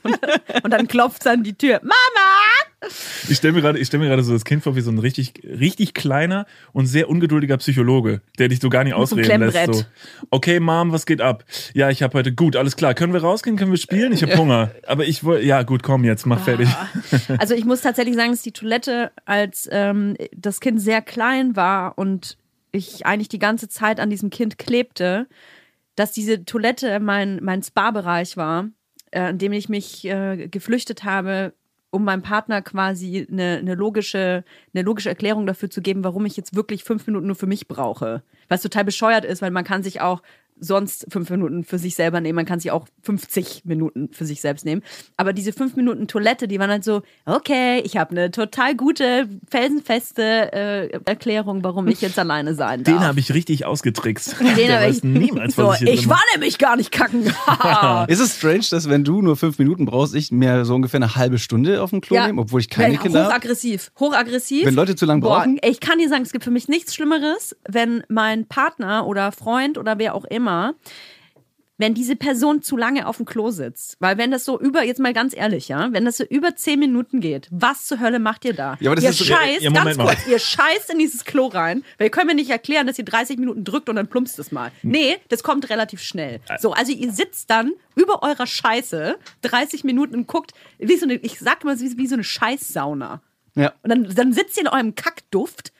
[0.03, 0.18] und,
[0.64, 1.81] und dann klopft es an die Tür.
[1.81, 2.90] Mama!
[3.29, 5.35] Ich stelle mir gerade, ich stell mir so das Kind vor wie so ein richtig,
[5.44, 9.53] richtig kleiner und sehr ungeduldiger Psychologe, der dich so gar nicht so ausreden lässt.
[9.53, 9.75] Klemmbrett.
[9.77, 9.85] So,
[10.31, 11.44] okay, Mom, was geht ab?
[11.72, 12.94] Ja, ich habe heute gut, alles klar.
[12.94, 13.57] Können wir rausgehen?
[13.57, 14.12] Können wir spielen?
[14.12, 14.72] Ich habe Hunger.
[14.88, 16.68] Aber ich wollte, ja gut, komm jetzt, mach fertig.
[17.38, 21.96] Also ich muss tatsächlich sagen, dass die Toilette, als ähm, das Kind sehr klein war
[21.96, 22.37] und
[22.72, 25.29] ich eigentlich die ganze Zeit an diesem Kind klebte,
[25.94, 28.68] dass diese Toilette mein, mein Spa-Bereich war,
[29.11, 31.55] äh, in dem ich mich äh, geflüchtet habe,
[31.90, 36.38] um meinem Partner quasi eine, eine, logische, eine logische Erklärung dafür zu geben, warum ich
[36.38, 38.22] jetzt wirklich fünf Minuten nur für mich brauche.
[38.48, 40.22] Was total bescheuert ist, weil man kann sich auch
[40.59, 42.37] sonst fünf Minuten für sich selber nehmen.
[42.37, 44.83] Man kann sich auch 50 Minuten für sich selbst nehmen.
[45.17, 49.29] Aber diese fünf Minuten Toilette, die waren halt so, okay, ich habe eine total gute,
[49.51, 52.95] felsenfeste äh, Erklärung, warum ich jetzt alleine sein darf.
[52.95, 54.38] Den habe ich richtig ausgetrickst.
[54.41, 57.25] Den Der hab weiß ich niemals, so, ich hier ich war nämlich gar nicht kacken.
[58.09, 61.17] Ist es strange, dass wenn du nur fünf Minuten brauchst, ich mir so ungefähr eine
[61.17, 63.31] halbe Stunde auf dem Klo nehme, obwohl ich keine Ja, Kinder habe?
[63.31, 63.91] Hochaggressiv.
[63.99, 64.67] Hochaggressiv.
[64.67, 65.59] Wenn Leute zu lang Boah, brauchen?
[65.62, 69.79] ich kann dir sagen, es gibt für mich nichts Schlimmeres, wenn mein Partner oder Freund
[69.79, 70.52] oder wer auch immer,
[71.79, 73.97] wenn diese Person zu lange auf dem Klo sitzt.
[73.99, 76.79] Weil wenn das so über, jetzt mal ganz ehrlich, ja, wenn das so über zehn
[76.79, 78.77] Minuten geht, was zur Hölle macht ihr da?
[78.79, 80.07] Ja, aber das ihr ist scheißt, Ja, ganz mal.
[80.07, 83.05] kurz, ihr scheißt in dieses Klo rein, weil ihr könnt mir nicht erklären, dass ihr
[83.05, 84.71] 30 Minuten drückt und dann plumpst es mal.
[84.83, 86.41] Nee, das kommt relativ schnell.
[86.61, 91.15] So, also ihr sitzt dann über eurer Scheiße 30 Minuten und guckt, wie so eine,
[91.15, 93.21] ich sag mal, wie, wie so eine Scheißsauna.
[93.57, 93.73] Ja.
[93.83, 95.72] Und dann, dann sitzt ihr in eurem Kackduft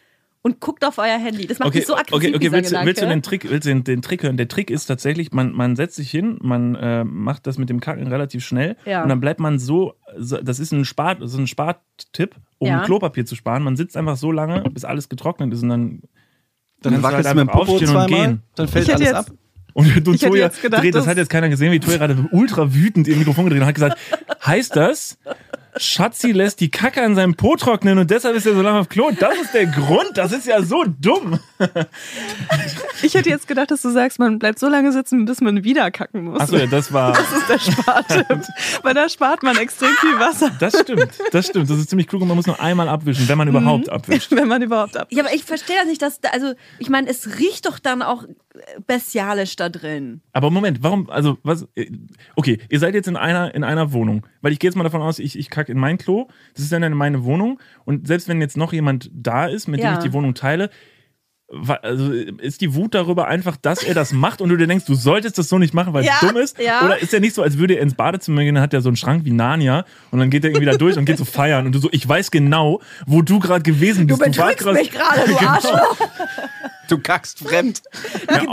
[0.43, 1.47] und guckt auf euer Handy.
[1.47, 2.15] Das macht Okay, mich so aggressiv.
[2.15, 2.53] okay, okay.
[2.53, 4.37] Willst, du- willst du den Trick, willst du den, den Trick hören?
[4.37, 7.81] Der Trick ist tatsächlich, man, man setzt sich hin, man äh, macht das mit dem
[7.81, 9.03] Kacken relativ schnell Ja.
[9.03, 12.69] und dann bleibt man so, so das ist ein Spart, das ist ein Spartipp, um
[12.69, 12.83] Ja.
[12.85, 13.63] Klopapier zu sparen.
[13.63, 16.03] Man sitzt einfach so lange, bis alles getrocknet ist und dann
[16.83, 18.43] Dann du wackelst halt du mit dem Popo aufstehen und zweimal, gehen.
[18.57, 19.27] dann fällt alles jetzt- ab.
[19.75, 22.75] Und du, Toja jetzt gedacht, dreht, das hat jetzt keiner gesehen, wie Toja gerade ultra
[22.75, 23.99] wütend ihr Mikrofon gedreht hat und hat gesagt,
[24.47, 25.19] heißt das,
[25.77, 28.89] Schatzi lässt die Kacke an seinem Po trocknen und deshalb ist er so lange auf
[28.91, 29.11] Klo?
[29.19, 31.39] Das ist der Grund, das ist ja so dumm.
[33.05, 35.91] Ich hätte jetzt gedacht, dass du sagst, man bleibt so lange sitzen, bis man wieder
[35.91, 36.41] kacken muss.
[36.41, 37.13] Achso, ja, das war...
[37.13, 38.27] Das ist der Spartipp.
[38.85, 41.69] Weil da spart man extrem viel Wasser, Das stimmt, das stimmt.
[41.69, 43.57] Das ist ziemlich klug und man muss nur einmal abwischen, wenn man Mhm.
[43.57, 44.31] überhaupt abwischt.
[44.37, 45.09] wenn man überhaupt ab.
[45.11, 48.03] Ja, aber ich verstehe das nicht, dass, da- also, ich meine, es riecht doch dann
[48.03, 48.25] auch
[48.87, 50.21] bestialisch da drin.
[50.33, 51.91] Aber Moment, warum, also, was, äh,
[52.37, 55.03] okay, ihr seid jetzt in einer, in einer Wohnung, weil ich gehe jetzt mal davon
[55.03, 58.29] aus, ich, ich kacke in mein Klo, das ist dann in meine Wohnung und selbst
[58.29, 59.93] wenn jetzt noch jemand da ist, mit dem Ja.
[59.95, 60.71] ich die Wohnung teile,
[61.83, 64.95] also ist die Wut darüber einfach, dass er das macht und du dir denkst, du
[64.95, 66.59] solltest das so nicht machen, weil es Ja, dumm ist?
[66.59, 66.83] ja.
[66.83, 68.89] Oder ist er nicht so, als würde er ins Badezimmer gehen, dann hat er so
[68.89, 71.67] einen Schrank wie Narnia und dann geht er irgendwie da durch und geht so feiern
[71.67, 74.39] und du so, ich weiß genau, wo du gerade gewesen Du bist.
[74.39, 75.61] warst betrügst grad- mich gerade, du Genau.
[76.89, 77.83] Du kackst fremd.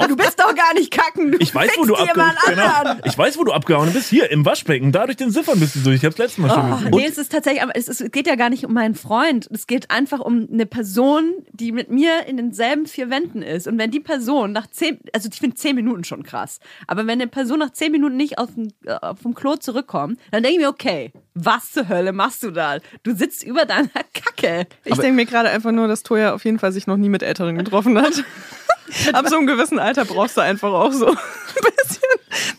[0.07, 1.31] Du bist doch gar nicht kacken.
[1.31, 2.63] Du Ich weiß, wo du abge jemand genau.
[2.65, 3.01] anderen.
[3.05, 4.09] Ich weiß, wo du abgehauen bist.
[4.09, 4.91] Hier im Waschbecken.
[4.91, 5.97] Da durch den Siphon bist du durch.
[5.97, 6.91] Ich hab's letztes Mal schon Oh, gesehen.
[6.91, 9.47] nee, es ist tatsächlich, aber es, ist, es geht ja gar nicht um meinen Freund.
[9.51, 13.67] Es geht einfach um eine Person, die mit mir in denselben vier Wänden ist.
[13.67, 17.19] Und wenn die Person nach zehn, also ich finde zehn Minuten schon krass, aber wenn
[17.19, 20.61] eine Person nach zehn Minuten nicht auf dem, äh, vom Klo zurückkommt, dann denke ich
[20.63, 22.77] mir, okay, was zur Hölle machst du da?
[23.03, 24.67] Du sitzt über deiner Kacke.
[24.85, 27.23] Ich denke mir gerade einfach nur, dass Toya auf jeden Fall sich noch nie mit
[27.23, 28.18] Älteren getroffen hat.
[29.13, 32.01] Ab so einem gewissen Alter brauchst du einfach auch so ein bisschen,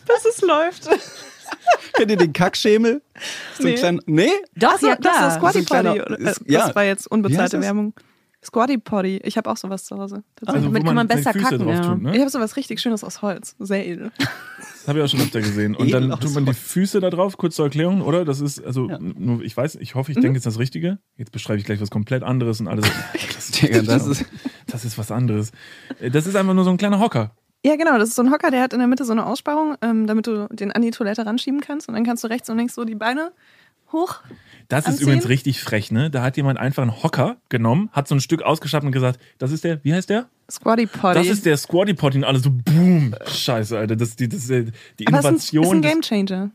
[0.07, 0.87] bis es läuft.
[1.93, 3.01] Kennt ihr den Kackschemel?
[3.57, 3.71] So Nee.
[3.71, 4.31] ein kleiner, nee?
[4.55, 5.27] Doch, Achso, ja das klar.
[5.27, 5.85] ist Squatty Das ist ein
[6.37, 6.51] Potty.
[6.53, 6.65] ja.
[6.67, 7.65] Das war jetzt unbezahlte das?
[7.65, 7.93] Werbung.
[8.43, 9.21] Squatty Potty.
[9.23, 10.23] Ich habe auch sowas zu Hause.
[10.35, 10.65] tatsächlich.
[10.65, 11.81] damit kann man seine besser kacken, ja.
[11.81, 12.15] tut, ne?
[12.15, 13.55] Ich habe sowas richtig Schönes aus Holz.
[13.59, 14.11] Sehr edel.
[14.17, 15.75] Das habe ich auch schon öfter gesehen.
[15.75, 18.25] Und dann tut man die Füße da drauf, kurz zur Erklärung, oder?
[18.25, 20.97] Das ist, also, nur, ich weiß, ich hoffe, ich denke, jetzt das Richtige.
[21.17, 22.85] Jetzt beschreibe ich gleich was komplett anderes und alles.
[23.35, 24.25] Das, Digga, das ist.
[24.65, 25.51] das ist was anderes.
[25.99, 27.35] Äh, Das ist einfach nur so ein kleiner Hocker.
[27.63, 27.99] Ja, genau.
[27.99, 30.25] Das ist so ein Hocker, der hat in der Mitte so eine Aussparung, ähm, damit
[30.25, 31.87] du den an die Toilette ranschieben kannst.
[31.87, 33.31] Und dann kannst du rechts und links so die Beine
[33.93, 34.19] hoch.
[34.67, 35.07] Das ist Anziehen?
[35.07, 36.09] übrigens richtig frech, ne?
[36.09, 39.51] Da hat jemand einfach einen Hocker genommen, hat so ein Stück ausgeschafft und gesagt, das
[39.51, 40.27] ist der, wie heißt der?
[40.49, 41.13] Squatty Potty.
[41.19, 43.13] Das ist der Squatty Potty und alle so, boom.
[43.27, 43.95] Scheiße, Alter.
[43.97, 44.65] Das, die, das, äh,
[44.99, 45.63] die Aber es ist ein, Innovation.
[45.65, 46.51] ist ein des- Game Changer.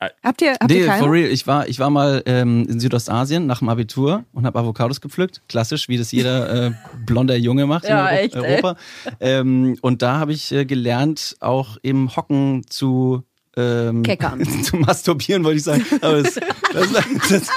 [0.00, 1.02] Äh, Habt ihr, habt Nee, ihr keine?
[1.02, 1.28] for real.
[1.28, 5.42] Ich war, ich war mal ähm, in Südostasien nach dem Abitur und habe Avocados gepflückt.
[5.48, 6.72] Klassisch, wie das jeder äh,
[7.04, 8.36] blonder Junge macht Ja, in Euro echt.
[8.36, 8.76] Europa.
[9.20, 13.24] Ähm, und da habe ich äh, gelernt, auch im Hocken zu
[13.58, 14.44] ähm, Keckern.
[14.62, 15.84] zu masturbieren, wollte ich sagen.
[16.00, 16.34] Aber das,
[16.72, 16.92] das,
[17.28, 17.48] das,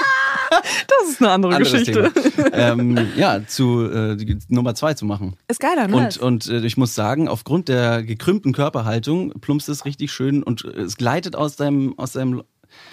[0.50, 2.12] Das ist eine andere Geschichte.
[2.52, 4.16] Ähm, ja, zu äh,
[4.48, 5.36] Nummer zwei zu machen.
[5.48, 5.96] Ist geiler, ne?
[5.96, 10.64] Und, und äh, ich muss sagen, aufgrund der gekrümmten Körperhaltung plumpst es richtig schön und
[10.64, 12.42] äh, es gleitet aus deinem, aus deinem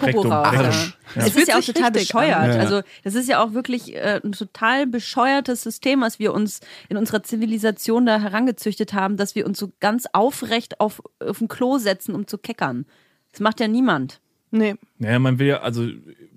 [0.00, 0.52] Rektum, raus.
[0.52, 0.92] Rektum.
[1.16, 1.22] Ja.
[1.26, 2.28] Es ist ja auch total bescheuert.
[2.48, 2.60] Ja, ja.
[2.60, 6.96] Also das ist ja auch wirklich äh, ein total bescheuertes System, was wir uns in
[6.96, 11.78] unserer Zivilisation da herangezüchtet haben, dass wir uns so ganz aufrecht auf, auf ein Klo
[11.78, 12.86] setzen, um zu keckern.
[13.32, 14.20] Das macht ja niemand.
[14.50, 14.74] nee.
[14.98, 15.86] Naja, man will ja, also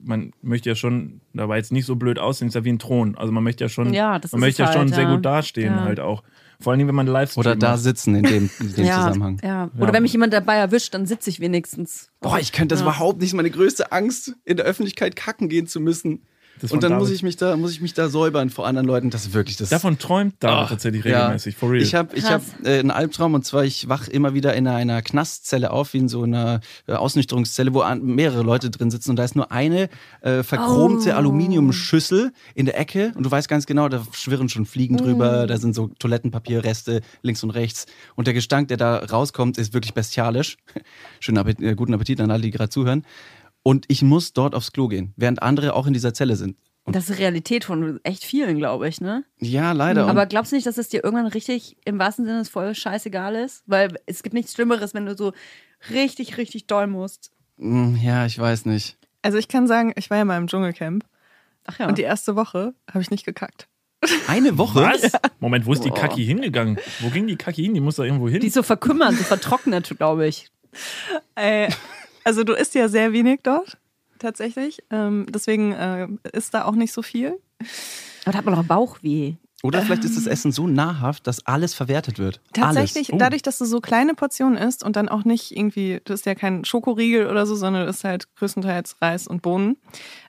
[0.06, 2.80] man möchte ja schon, da war jetzt nicht so blöd aussehen, ist ja wie ein
[2.80, 3.18] Thron.
[3.18, 5.06] Also man möchte ja schon, Ja, das man ist möchte es ja schon halt, sehr
[5.06, 5.84] gut dastehen Ja.
[5.84, 6.24] halt auch.
[6.64, 9.40] Vor allem, wenn man live Oder da sitzen in dem, in dem ja, Zusammenhang.
[9.44, 9.70] ja.
[9.80, 12.10] Oder wenn mich jemand dabei erwischt, dann sitze ich wenigstens.
[12.22, 12.86] Boah, ich könnte das Ja.
[12.88, 13.34] überhaupt nicht.
[13.34, 16.24] Meine größte Angst, in der Öffentlichkeit kacken gehen zu müssen.
[16.62, 17.16] Das Und dann muss David.
[17.16, 19.10] ich mich da, muss ich mich da säubern vor anderen Leuten.
[19.10, 19.70] Das ist wirklich das.
[19.70, 21.22] Davon träumt David Oh, tatsächlich ja.
[21.24, 21.82] regelmäßig, for real.
[21.82, 25.02] Ich habe ich hab, äh, einen Albtraum und zwar, ich wach immer wieder in einer
[25.02, 29.16] Knastzelle auf, wie in so einer äh, Ausnüchterungszelle, wo an, mehrere Leute drin sitzen und
[29.18, 29.90] da ist nur eine
[30.22, 31.18] äh, verchromte Oh.
[31.18, 34.98] Aluminiumschüssel in der Ecke und du weißt ganz genau, da schwirren schon Fliegen Mm.
[35.00, 37.86] drüber, da sind so Toilettenpapierreste links und rechts
[38.16, 40.58] und der Gestank, der da rauskommt, ist wirklich bestialisch.
[41.20, 43.04] Schönen Appetit, äh, guten Appetit an alle, die gerade zuhören.
[43.64, 46.58] Und ich muss dort aufs Klo gehen, während andere auch in dieser Zelle sind.
[46.86, 49.24] Das ist Realität von echt vielen, glaube ich, ne?
[49.40, 50.06] Ja, leider.
[50.08, 53.36] Aber Und- glaubst du nicht, dass es dir irgendwann richtig im wahrsten Sinne voll scheißegal
[53.36, 53.64] ist?
[53.68, 55.32] Weil es gibt nichts Schlimmeres, wenn du so
[55.90, 57.32] richtig, richtig doll musst.
[57.58, 58.98] Mm, ja, ich weiß nicht.
[59.22, 61.06] Also ich kann sagen, ich war ja mal im Dschungelcamp
[61.66, 61.88] Ach ja.
[61.88, 63.70] und die erste Woche habe ich nicht gekackt.
[64.28, 64.82] Eine Woche?
[64.82, 65.10] Was?
[65.40, 66.00] Moment, wo ist die Boah.
[66.00, 66.78] Kaki hingegangen?
[67.00, 67.74] Wo ging die Kaki hin?
[67.74, 68.42] Die muss da irgendwo hin.
[68.42, 70.50] die ist so verkümmert, so vertrocknet, glaube ich.
[71.36, 71.70] Äh,
[72.24, 73.78] also du isst ja sehr wenig dort,
[74.20, 74.84] tatsächlich.
[74.90, 77.40] Ähm, deswegen äh, ist da auch nicht so viel.
[78.24, 79.36] Aber da hat man doch Bauchweh.
[79.64, 82.42] Oder vielleicht ist das Essen so nahrhaft, dass alles verwertet wird.
[82.52, 83.18] Tatsächlich, Oh.
[83.18, 86.36] dadurch, dass du so kleine Portionen isst und dann auch nicht irgendwie, du isst ja
[86.36, 89.78] kein Schokoriegel oder so, sondern du isst halt größtenteils Reis und Bohnen,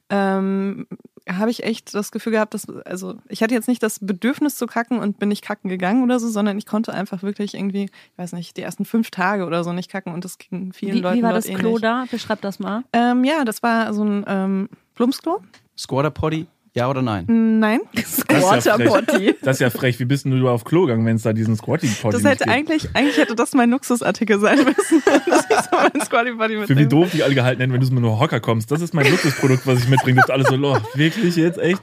[0.09, 0.87] ähm,
[1.29, 4.67] habe ich echt das Gefühl gehabt, dass, also ich hatte jetzt nicht das Bedürfnis zu
[4.67, 8.19] kacken und bin nicht kacken gegangen oder so, sondern ich konnte einfach wirklich irgendwie, ich
[8.19, 11.01] weiß nicht, die ersten fünf Tage oder so nicht kacken und das ging vielen Wie,
[11.01, 11.83] Leuten wie war dort das Klo ähnlich.
[11.83, 12.05] da?
[12.11, 12.85] Beschreib das mal.
[12.93, 15.41] Ähm, ja, das war so ein ähm, Plumpsklo.
[15.77, 17.25] Squatter Potty, ja oder nein?
[17.29, 17.81] Nein.
[17.95, 18.19] Das
[18.59, 18.89] ist ja frech.
[18.89, 19.35] Potty.
[19.43, 20.01] Das ist ja frech.
[20.01, 22.49] Wie bist denn du auf Klo gegangen, wenn es da diesen squatty potty Das hätte
[22.49, 25.03] eigentlich, eigentlich hätte das mein Luxusartikel sein müssen.
[25.27, 26.89] dass ich so mein Squatty Potty Für wie mitnehme.
[26.89, 28.71] doof die alle gehalten hätten, wenn du mit nur Hocker kommst.
[28.71, 30.21] Das ist mein Luxusprodukt, was ich mitbringe.
[30.21, 31.83] Das alle so, oh, wirklich jetzt echt?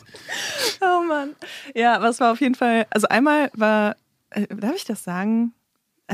[0.82, 1.32] Oh Mann.
[1.74, 3.96] Ja, es war auf jeden Fall, also einmal war,
[4.32, 5.54] äh, darf ich das sagen?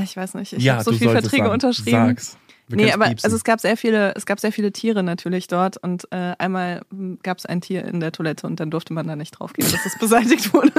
[0.04, 1.54] Ich weiß nicht, ich ja, habe so du viele Verträge sagen.
[1.54, 2.08] unterschrieben.
[2.08, 2.38] Sag's.
[2.67, 3.25] Wir nee, aber piepsen.
[3.25, 6.82] also es gab sehr viele, es gab sehr viele Tiere natürlich dort und äh, einmal
[7.23, 9.86] gab es ein Tier in der Toilette und dann durfte man da nicht draufgehen, dass
[9.86, 10.71] es beseitigt wurde.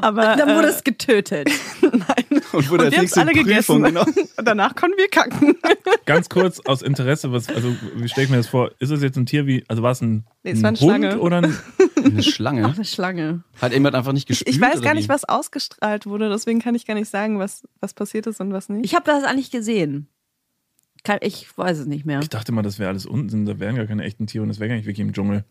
[0.00, 1.48] aber Dann wurde äh, es getötet.
[1.82, 2.42] nein.
[2.52, 3.82] Und wurde Und wir haben es alle gegessen.
[3.82, 4.02] Prüfung, genau.
[4.36, 5.56] Und danach konnten wir kacken.
[6.06, 8.72] Ganz kurz aus Interesse, was, also wie stelle ich mir das vor?
[8.80, 10.80] Ist es jetzt ein Tier wie, also war es ein, Nee, es ein war eine
[10.80, 11.18] Hund Schlange.
[11.20, 11.56] oder ein,
[12.04, 12.64] Eine Schlange.
[12.66, 13.42] Ach, eine Schlange.
[13.60, 14.54] Hat jemand einfach nicht gespielt?
[14.54, 17.94] Ich weiß gar nicht, was ausgestrahlt wurde, deswegen kann ich gar nicht sagen, was, was
[17.94, 18.84] passiert ist und was nicht.
[18.84, 20.08] Ich habe das eigentlich gesehen.
[21.04, 22.20] Kann, ich weiß es nicht mehr.
[22.20, 24.58] Ich dachte mal, das wäre alles unten, da wären gar keine echten Tiere und das
[24.58, 25.44] wäre gar nicht wirklich im Dschungel.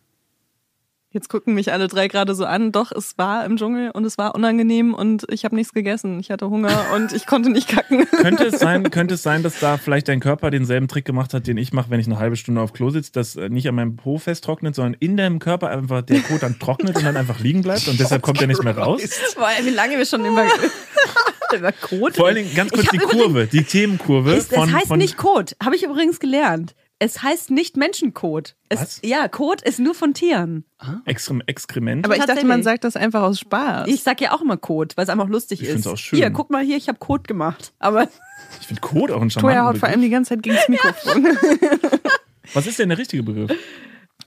[1.14, 2.72] Jetzt gucken mich alle drei gerade so an.
[2.72, 6.20] Doch, es war im Dschungel und es war unangenehm und ich habe nichts gegessen.
[6.20, 8.08] Ich hatte Hunger und ich konnte nicht kacken.
[8.10, 11.46] Könnte es sein, könnte es sein, dass da vielleicht dein Körper denselben Trick gemacht hat,
[11.46, 13.76] den ich mache, wenn ich eine halbe Stunde auf Klo sitze, dass äh, nicht an
[13.76, 17.40] meinem Po festtrocknet, sondern in deinem Körper einfach der Kot dann trocknet und dann einfach
[17.40, 19.04] liegen bleibt und deshalb kommt er nicht mehr raus?
[19.36, 20.46] Boah, wie lange wir schon über,
[21.58, 24.76] über Code Vor allen Dingen ganz kurz Ich die Kurve, die Themenkurve Es, von, es
[24.76, 25.54] heißt von nicht Code.
[25.64, 26.76] Habe ich übrigens gelernt.
[27.00, 28.56] Es heißt nicht Menschencode.
[28.70, 29.02] Es, Was?
[29.04, 30.64] Ja, Code ist nur von Tieren.
[31.06, 32.06] Exkrem Exkrement.
[32.06, 33.88] Aber ich dachte, man sagt das einfach aus Spaß.
[33.90, 35.72] Ich sag ja auch immer Code, weil es einfach lustig Ich ist.
[35.74, 36.18] find's auch schön.
[36.18, 37.74] Hier, guck mal hier, ich habe Code gemacht.
[37.80, 38.08] Aber
[38.62, 40.70] Ich finde Kot auch ein Toya haut charmanten vor allem die ganze Zeit gegen das
[40.70, 41.38] Mikrofon.
[42.54, 43.52] Was ist denn der richtige Begriff?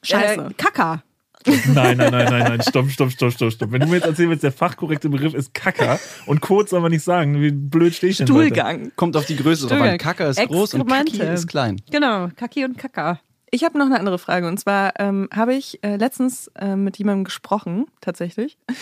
[0.02, 0.48] Scheiße.
[0.50, 1.02] Äh, Kaka.
[1.46, 3.72] Nein, nein, nein, nein, nein, stopp, stopp, stopp, stopp, stopp.
[3.72, 6.90] Wenn du mir jetzt erzählen willst, der fachkorrekte Begriff ist Kacker und Kot soll man
[6.90, 8.46] nicht sagen, wie blöd stehe ich denn heute?
[8.46, 8.92] Stuhlgang.
[8.96, 9.98] Kommt auf die Größe drauf an.
[9.98, 11.80] Kacker ist groß und Kaki ist klein.
[11.90, 13.20] Genau, Kaki und Kaka.
[13.50, 14.48] Ich habe noch eine andere Frage.
[14.48, 18.58] Und zwar ähm, habe ich äh, letztens äh, mit jemandem gesprochen, tatsächlich.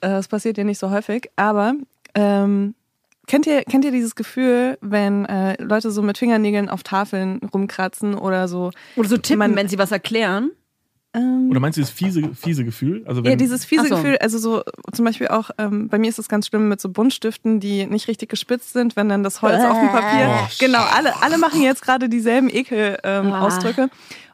[0.00, 1.74] Äh, das passiert ja nicht so häufig, aber
[2.14, 2.74] ähm,
[3.26, 8.14] kennt, ihr, kennt ihr dieses Gefühl, wenn äh, Leute so mit Fingernägeln auf Tafeln rumkratzen
[8.14, 8.70] oder so?
[8.96, 10.52] Oder so tippen, Man- wenn sie was erklären.
[11.14, 13.04] Ähm, Oder meinst du das fiese, fiese Gefühl?
[13.06, 13.94] Also wenn, ja, dieses fiese so.
[13.96, 16.88] Gefühl, also so zum Beispiel auch, ähm, bei mir ist es ganz schlimm mit so
[16.88, 20.28] Buntstiften, die nicht richtig gespitzt sind, wenn dann das Holz auf dem Papier.
[20.30, 23.00] Oh, genau, alle, alle machen jetzt gerade dieselben Ekel-Ausdrücke.
[23.04, 23.46] Ähm, Ah.
[23.46, 23.90] Ausdrücke.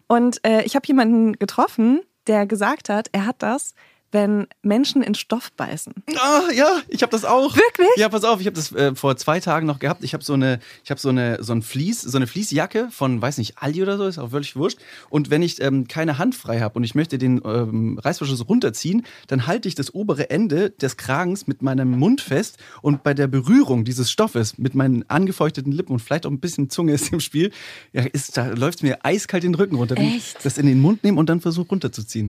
[0.09, 3.75] Und äh, ich habe jemanden getroffen, der gesagt hat, er hat das,
[4.13, 5.95] wenn Menschen in Stoff beißen.
[6.17, 7.57] Ah, ja, ich habe das auch.
[7.57, 7.89] Wirklich?
[7.97, 10.03] Ja, pass auf, ich habe das äh, vor zwei Tagen noch gehabt.
[10.05, 13.21] Ich habe so eine, ich habe so eine, so ein Vlies, so eine Fließjacke von,
[13.23, 14.79] weiß nicht, Aldi oder so, ist auch völlig wurscht.
[15.09, 19.05] Und wenn ich ähm, keine Hand frei habe und ich möchte den ähm, Reißverschluss runterziehen,
[19.29, 23.29] dann halte ich das obere Ende des Kragens mit meinem Mund fest und bei der
[23.29, 27.21] Berührung dieses Stoffes mit meinen angefeuchteten Lippen und vielleicht auch ein bisschen Zunge ist im
[27.21, 27.53] Spiel,
[27.93, 29.97] ja, ist, da läuft mir eiskalt den Rücken runter.
[29.97, 30.45] Echt?
[30.45, 32.29] Das in den Mund nehmen und dann versuche runterzuziehen.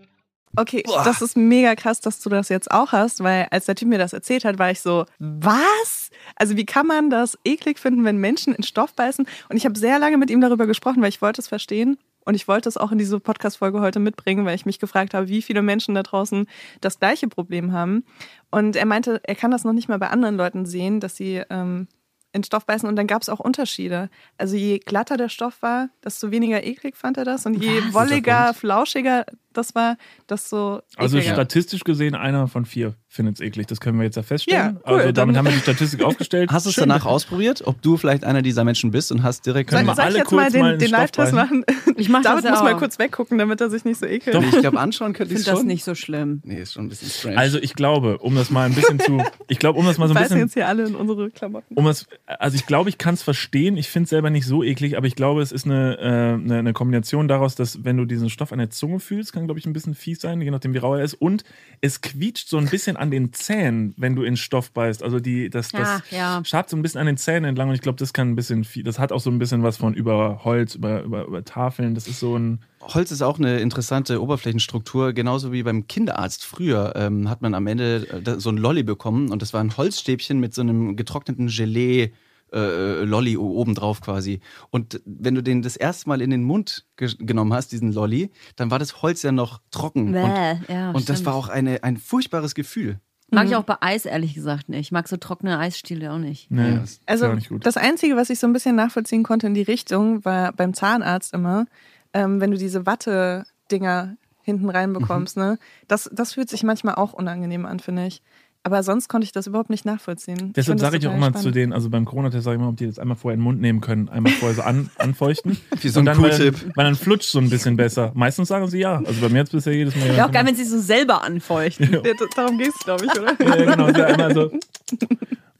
[0.55, 3.87] Okay, das ist mega krass, dass du das jetzt auch hast, weil als der Typ
[3.87, 6.09] mir das erzählt hat, war ich so, was?
[6.35, 9.25] Also wie kann man das eklig finden, wenn Menschen in Stoff beißen?
[9.49, 11.97] Und ich habe sehr lange mit ihm darüber gesprochen, weil ich wollte es verstehen.
[12.23, 15.27] Und ich wollte es auch in diese Podcast-Folge heute mitbringen, weil ich mich gefragt habe,
[15.27, 16.45] wie viele Menschen da draußen
[16.79, 18.05] das gleiche Problem haben.
[18.51, 21.41] Und er meinte, er kann das noch nicht mal bei anderen Leuten sehen, dass sie
[21.49, 21.87] ähm,
[22.33, 22.87] in Stoff beißen.
[22.87, 24.09] Und dann gab es auch Unterschiede.
[24.37, 27.45] Also je glatter der Stoff war, desto weniger eklig fand er das.
[27.45, 27.93] Und je Was?
[27.93, 29.97] wolliger, flauschiger das war,
[30.29, 31.33] desto Also ekliger.
[31.35, 33.67] statistisch gesehen, einer von vier findet es eklig.
[33.67, 34.75] Das können wir jetzt ja feststellen.
[34.85, 36.49] Ja, cool, also damit dann- haben wir die Statistik aufgestellt.
[36.51, 39.69] Hast du es danach ausprobiert, ob du vielleicht einer dieser Menschen bist und hast direkt
[39.69, 41.65] Können Soll, wir soll ich alle jetzt mal kurz den, mal den Stoff Live-Test machen?
[41.97, 44.39] Ich mach David das muss mal kurz weggucken, damit er sich nicht so ekelt.
[44.39, 46.41] Nee, ich glaube, anschauen könnte Ich ich finde das nicht so schlimm.
[46.45, 47.37] Nee, ist schon ein bisschen strange.
[47.37, 50.13] Also ich glaube, um das mal ein bisschen zu, ich glaube, um das mal so
[50.13, 51.75] ein bisschen jetzt hier alle in unsere Klamotten.
[51.75, 53.75] um es, also ich glaube, ich kann es verstehen.
[53.77, 56.59] Ich finde es selber nicht so eklig, aber ich glaube, es ist eine, äh, eine,
[56.59, 59.65] eine Kombination daraus, dass wenn du diesen Stoff an der Zunge fühlst, kann, glaube ich,
[59.65, 61.15] ein bisschen fies sein, je nachdem, wie rau er ist.
[61.15, 61.43] Und
[61.81, 65.03] es quietscht so ein bisschen an den Zähnen, wenn du in Stoff beißt.
[65.03, 66.41] Also die, das, das Ah, ja.
[66.45, 68.63] schabt so ein bisschen an den Zähnen entlang und ich glaube, das kann ein bisschen
[68.63, 71.95] viel, das hat auch so ein bisschen was von über Holz, über, über, über Tafeln.
[71.95, 72.59] Das ist so ein.
[72.81, 76.45] Holz ist auch eine interessante Oberflächenstruktur, genauso wie beim Kinderarzt.
[76.45, 79.75] Früher ähm, hat man am Ende äh, so ein Lolli bekommen und das war ein
[79.77, 82.11] Holzstäbchen mit so einem getrockneten Gelee.
[82.53, 84.41] Äh, Lolli o- obendrauf quasi.
[84.71, 88.29] Und wenn du den das erste Mal in den Mund ge genommen hast, diesen Lolli,
[88.57, 90.07] dann war das Holz ja noch trocken.
[90.07, 92.99] Und, Bäh, ja, und das war auch eine, ein furchtbares Gefühl.
[93.33, 93.51] Mag Mhm.
[93.51, 94.81] ich auch bei Eis ehrlich gesagt nicht.
[94.81, 96.51] Ich mag so trockene Eisstiele auch nicht.
[96.51, 97.65] Nee, das ist Also auch nicht gut.
[97.65, 101.33] das Einzige, was ich so ein bisschen nachvollziehen konnte in die Richtung, war beim Zahnarzt
[101.33, 101.65] immer,
[102.13, 105.43] ähm, wenn du diese Watte-Dinger hinten reinbekommst, Mhm.
[105.43, 105.59] ne?
[105.87, 108.21] Das, das fühlt sich manchmal auch unangenehm an, finde ich.
[108.63, 110.53] Aber sonst konnte ich das überhaupt nicht nachvollziehen.
[110.53, 111.43] Deshalb sage ich auch immer spannend.
[111.43, 113.43] zu denen, also beim Corona-Test sage ich immer, ob die das einmal vorher in den
[113.43, 115.57] Mund nehmen können, einmal vorher so an, anfeuchten.
[115.79, 118.11] Wie so Und ein dann, weil, weil dann flutscht so ein bisschen besser.
[118.13, 118.97] Meistens sagen sie ja.
[119.03, 120.15] Also bei mir jetzt bisher jedes Mal.
[120.15, 121.91] Ja, auch geil, wenn sie so selber anfeuchten.
[121.91, 122.01] Ja,
[122.35, 123.35] darum geht es, glaube ich, oder?
[123.39, 123.89] Ja, genau.
[123.89, 124.51] Ja, einmal so.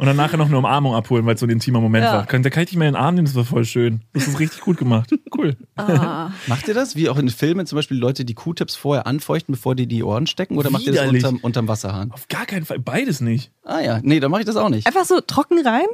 [0.01, 2.13] Und dann nachher noch eine Umarmung abholen, weil es so ein intimer Moment Ja.
[2.13, 2.25] war.
[2.25, 4.01] Kann, da kann ich dich mal in den Arm nehmen, das war voll schön.
[4.13, 5.11] Das ist richtig gut gemacht.
[5.37, 5.55] Cool.
[5.77, 6.31] Ah.
[6.47, 6.95] Macht ihr das?
[6.95, 10.25] Wie auch in Filmen zum Beispiel Leute, die Q-Tips vorher anfeuchten, bevor die die Ohren
[10.27, 10.57] stecken?
[10.57, 11.23] Oder macht ihr das Widerlich.
[11.23, 12.11] unterm, unterm Wasserhahn?
[12.11, 12.79] Auf gar keinen Fall.
[12.79, 13.51] Beides nicht.
[13.63, 14.87] Ah ja, nee, dann mache ich das auch nicht.
[14.87, 15.85] Einfach so trocken rein,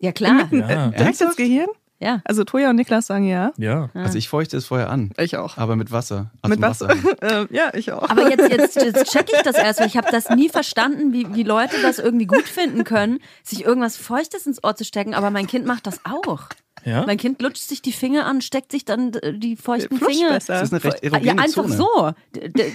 [0.00, 0.34] Ja, klar.
[0.34, 0.88] mitten, Ja.
[0.88, 1.68] äh, direkt ins Gehirn.
[2.00, 2.20] Ja.
[2.24, 3.52] Also Toja und Niklas sagen ja.
[3.56, 3.90] Ja.
[3.94, 5.56] Also ich feuchte es vorher an, Ich auch.
[5.58, 6.30] aber mit Wasser.
[6.42, 6.88] Aus Mit dem Wasser.
[7.22, 8.08] Ähm, ja, ich auch.
[8.08, 11.34] Aber jetzt, jetzt, jetzt check ich das erst, weil ich habe das nie verstanden, wie,
[11.34, 15.30] wie Leute das irgendwie gut finden können, sich irgendwas Feuchtes ins Ohr zu stecken, aber
[15.30, 16.48] mein Kind macht das auch.
[16.84, 17.04] Ja?
[17.06, 20.30] Mein Kind lutscht sich die Finger an, steckt sich dann äh, die feuchten Flutscht Finger.
[20.34, 20.54] besser.
[20.60, 21.74] Das ist eine recht Ja, erogene einfach Zone.
[21.76, 22.12] so.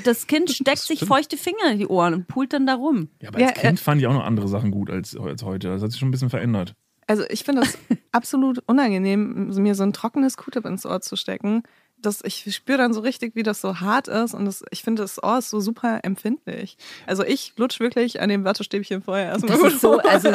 [0.03, 3.07] Das Kind steckt sich feuchte Finger in die Ohren und pult dann da rum.
[3.21, 5.69] Ja, aber als Ja, Kind fand ich auch noch andere Sachen gut als, als heute.
[5.69, 6.73] Das hat sich schon ein bisschen verändert.
[7.07, 7.77] Also ich finde es
[8.11, 11.63] absolut unangenehm, mir so ein trockenes Q-Tip ins Ohr zu stecken.
[11.97, 15.01] Das, ich spüre dann so richtig, wie das so hart ist und das, ich finde,
[15.03, 16.75] das Ohr ist so super empfindlich.
[17.07, 19.57] Also ich lutsch wirklich an dem Wattestäbchen vorher erstmal.
[19.57, 20.29] Das ist so, also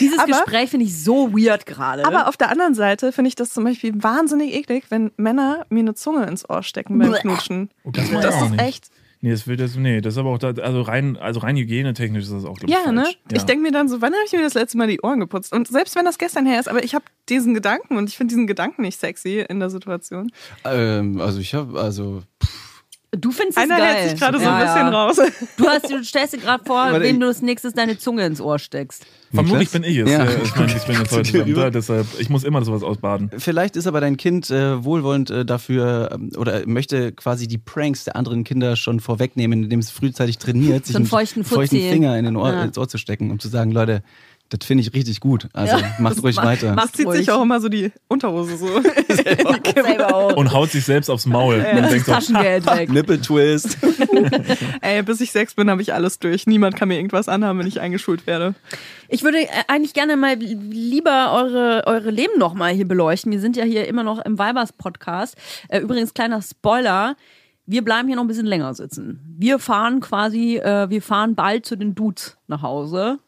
[0.00, 2.04] dieses Aber- Gespräch finde ich so weird gerade.
[2.04, 5.80] Aber auf der anderen Seite finde ich das zum Beispiel wahnsinnig eklig, wenn Männer mir
[5.80, 7.12] eine Zunge ins Ohr stecken beim.
[7.12, 7.70] Knutschen.
[7.84, 8.60] Oh, das Das ist nicht.
[8.62, 8.88] echt.
[9.24, 12.24] Nee, das will das, nee, das ist aber auch da, also rein, also rein hygienetechnisch
[12.24, 13.04] ist das auch, glaube ich, Ja, ne?
[13.04, 13.18] falsch.
[13.32, 15.54] Ich denke mir dann so, wann habe ich mir das letzte Mal die Ohren geputzt?
[15.54, 18.32] Und selbst wenn das gestern her ist, aber ich habe diesen Gedanken und ich finde
[18.34, 20.30] diesen Gedanken nicht sexy in der Situation.
[20.66, 22.22] Ähm, also ich habe, also
[23.16, 23.94] du findest es Einer geil.
[23.94, 24.90] hält sich gerade so ein bisschen ja.
[24.90, 25.16] raus.
[25.56, 28.40] Du, hast, du stellst dir gerade vor, Warte, wem du als nächstes deine Zunge ins
[28.40, 29.06] Ohr steckst.
[29.32, 30.10] Vermutlich bin ich es.
[30.10, 30.26] Ja.
[30.26, 33.30] Ich meine, ich bin jetzt heute zusammen da, deshalb, ich muss immer sowas ausbaden.
[33.38, 38.04] Vielleicht ist aber dein Kind äh, wohlwollend äh, dafür ähm, oder möchte quasi die Pranks
[38.04, 41.78] der anderen Kinder schon vorwegnehmen, indem es frühzeitig trainiert, sich einen einen feuchten feuchten.
[41.80, 42.62] Finger in den Ohr, Ja.
[42.64, 44.02] ins Ohr zu stecken, um zu sagen, Leute,
[44.50, 45.48] das finde ich richtig gut.
[45.52, 46.74] Also Ja, macht ruhig macht- weiter.
[46.74, 47.18] macht- Das zieht ruhig.
[47.18, 48.66] sich auch immer so die Unterhose so.
[49.74, 50.36] Selber auch.
[50.36, 51.56] Und haut sich selbst aufs Maul.
[51.56, 52.90] Und Nimmt denkt Taschengeld weg.
[52.90, 53.78] Nippeltwist.
[54.80, 56.46] Ey, bis ich sechs bin, habe ich alles durch.
[56.46, 58.54] Niemand kann mir irgendwas anhaben, wenn ich eingeschult werde.
[59.08, 63.32] Ich würde äh, eigentlich gerne mal lieber eure, eure Leben noch mal hier beleuchten.
[63.32, 65.36] Wir sind ja hier immer noch im Weibers-Podcast.
[65.68, 67.16] Äh, übrigens, kleiner Spoiler.
[67.66, 69.20] Wir bleiben hier noch ein bisschen länger sitzen.
[69.38, 73.18] Wir fahren quasi, äh, wir fahren bald zu den Dudes nach Hause.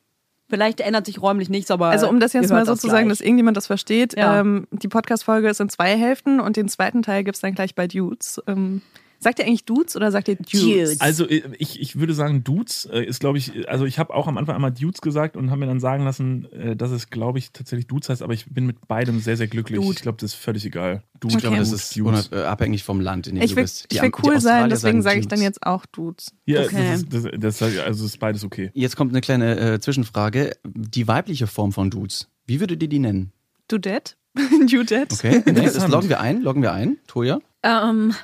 [0.49, 1.89] Vielleicht ändert sich räumlich nichts, aber.
[1.89, 3.19] Also um das jetzt mal hört so das zu sagen, gleich.
[3.19, 4.17] dass irgendjemand das versteht.
[4.17, 4.41] Ja.
[4.41, 7.89] Ähm, die Podcast-Folge ist in zwei Hälften und den zweiten Teil gibt's dann gleich bei
[7.89, 8.41] Dudes.
[8.47, 8.83] Ähm,
[9.21, 10.61] sagt ihr eigentlich Dudes oder sagt ihr Dudes?
[10.61, 11.01] Dudes.
[11.01, 14.27] Also äh, ich, ich würde sagen, Dudes äh, ist, glaube ich, also ich habe auch
[14.27, 17.39] am Anfang einmal Dudes gesagt und habe mir dann sagen lassen, äh, dass es, glaube
[17.39, 19.81] ich, tatsächlich Dudes heißt, aber ich bin mit beidem sehr, sehr glücklich.
[19.81, 19.93] Dude.
[19.93, 21.03] Ich glaube, das ist völlig egal.
[21.21, 22.31] Dude, Ich glaube, das ist Dudes.
[22.33, 23.91] äh, abhängig vom Land, in dem Ich du will, bist.
[23.91, 25.47] Die ich will cool sein, deswegen sage ich dann Dudes.
[25.57, 26.33] jetzt auch Dudes.
[26.45, 26.97] Ja, Okay.
[27.11, 28.71] das, ist, das, das, also ist beides okay.
[28.75, 30.53] Jetzt kommt eine kleine äh, Zwischenfrage.
[30.65, 33.33] Die weibliche Form von Dudes, wie würdet ihr die nennen?
[33.69, 34.17] Dudet?
[34.71, 35.13] Dudet?
[35.13, 36.43] Okay, nee, das loggen wir ein.
[36.43, 36.99] Loggen wir ein.
[37.07, 38.15] Toja, Ähm,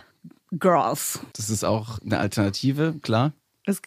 [0.59, 1.20] Girls.
[1.34, 3.32] das ist auch eine Alternative, klar.
[3.64, 3.80] Das,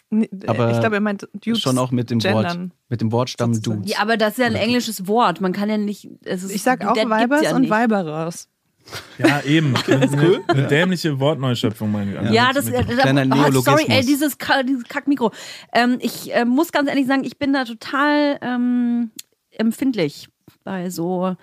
[0.46, 1.60] Aber ich glaube, er meint Dudes.
[1.60, 2.72] Schon auch mit dem Wort, gendern.
[2.88, 3.82] mit dem Wortstamm Sozusagen.
[3.82, 3.94] Dudes.
[3.94, 5.42] Ja, aber das ist ja ein englisches Wort.
[5.42, 6.08] Man kann ja nicht.
[6.24, 7.70] Es ist, Ich sag auch Weibers ja und nicht.
[7.70, 8.48] Weiberes.
[9.18, 9.74] Ja, eben.
[9.86, 12.30] eine, eine dämliche Wortneuschöpfung, meine ich.
[12.30, 13.60] Ja, das äh, kleiner oh.
[13.60, 15.32] Sorry, ey, dieses, dieses Kackmikro.
[15.74, 19.10] Ähm, ich äh, muss ganz ehrlich sagen, ich bin da total ähm,
[19.50, 20.28] empfindlich
[20.64, 21.36] bei so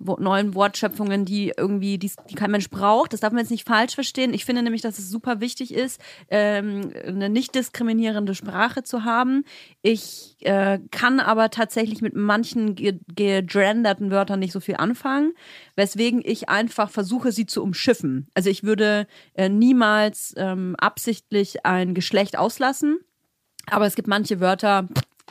[0.00, 3.12] neuen Wortschöpfungen, die irgendwie, die, die kein Mensch braucht.
[3.12, 4.32] Das darf man jetzt nicht falsch verstehen.
[4.32, 9.44] Ich finde nämlich, dass es super wichtig ist, ähm, eine nicht diskriminierende Sprache zu haben.
[9.82, 15.32] Ich äh, kann aber tatsächlich mit manchen ge- gegenderten Wörtern nicht so viel anfangen,
[15.76, 18.28] weswegen ich einfach versuche, sie zu umschiffen.
[18.34, 22.98] Also ich würde äh, niemals ähm, absichtlich ein Geschlecht auslassen,
[23.70, 24.88] aber es gibt manche Wörter,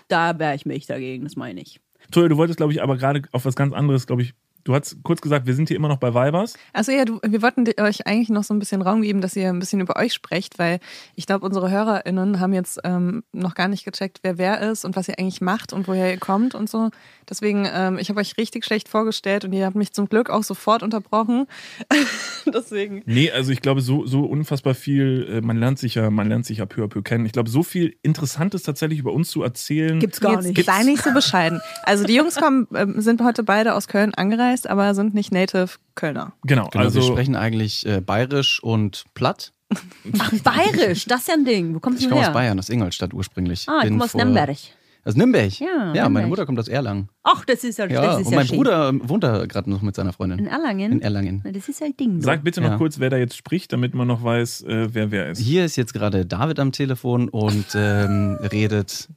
[0.07, 1.79] da wehre ich mich dagegen, das meine ich.
[2.11, 4.33] Toll, du wolltest, glaube ich, aber gerade auf was ganz anderes, glaube ich.
[4.63, 6.55] Du hast kurz gesagt, wir sind hier immer noch bei Weibers.
[6.73, 9.49] Also ja, du, wir wollten euch eigentlich noch so ein bisschen Raum geben, dass ihr
[9.49, 10.79] ein bisschen über euch sprecht, weil
[11.15, 14.95] ich glaube, unsere HörerInnen haben jetzt ähm, noch gar nicht gecheckt, wer wer ist und
[14.95, 16.89] was ihr eigentlich macht und woher ihr kommt und so.
[17.29, 20.43] Deswegen, ähm, ich habe euch richtig schlecht vorgestellt und ihr habt mich zum Glück auch
[20.43, 21.45] sofort unterbrochen.
[22.53, 23.03] Deswegen.
[23.05, 26.45] Nee, also ich glaube, so, so unfassbar viel, äh, man lernt sich ja, man lernt
[26.45, 27.25] sich ja peu à peu kennen.
[27.25, 29.99] Ich glaube, so viel Interessantes tatsächlich über uns zu erzählen.
[29.99, 30.65] Gibt's gar Jetzt nicht.
[30.65, 31.61] sei nicht so bescheiden.
[31.83, 35.69] Also die Jungs kommen, ähm, sind heute beide aus Köln angereist, aber sind nicht Native
[35.95, 36.33] Kölner.
[36.43, 39.51] Genau, Genau, also wir sprechen eigentlich äh, bayerisch und platt.
[40.17, 41.75] Ach, bayerisch, das ist ja ein Ding.
[41.75, 42.29] Wo kommst Ich du komme her?
[42.29, 43.65] aus Bayern, aus Ingolstadt ursprünglich.
[43.67, 44.57] Ah, ich Bin komme aus Nürnberg.
[45.05, 45.59] Aus Nürnberg?
[45.59, 46.11] Ja, Ja, Nürnberg.
[46.11, 47.07] meine Mutter kommt aus Erlangen.
[47.23, 48.57] Ach, das ist ja, Ja, das ist und ja mein schön.
[48.57, 50.39] Bruder wohnt da gerade noch mit seiner Freundin.
[50.39, 50.91] In Erlangen?
[50.91, 51.41] In Erlangen.
[51.45, 52.19] Na, das ist ja ein Ding.
[52.19, 52.25] So.
[52.25, 52.77] sag bitte noch Ja.
[52.77, 55.39] kurz, wer da jetzt spricht, damit man noch weiß, äh, wer wer ist.
[55.39, 59.07] Hier ist jetzt gerade David am Telefon und ähm, redet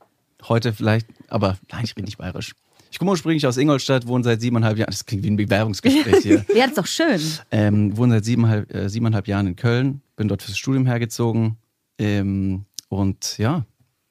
[0.48, 2.52] heute vielleicht, aber nein, ich rede nicht bayerisch.
[2.92, 6.44] Ich komme ursprünglich aus Ingolstadt, wohne seit siebeneinhalb Jahren, das klingt wie ein Bewerbungsgespräch hier,
[6.54, 7.20] Ja, das ist doch schön.
[7.50, 11.56] ähm, wohne seit siebeneinhalb, äh, siebeneinhalb Jahren in Köln, bin dort fürs Studium hergezogen
[11.98, 13.64] ähm, und ja,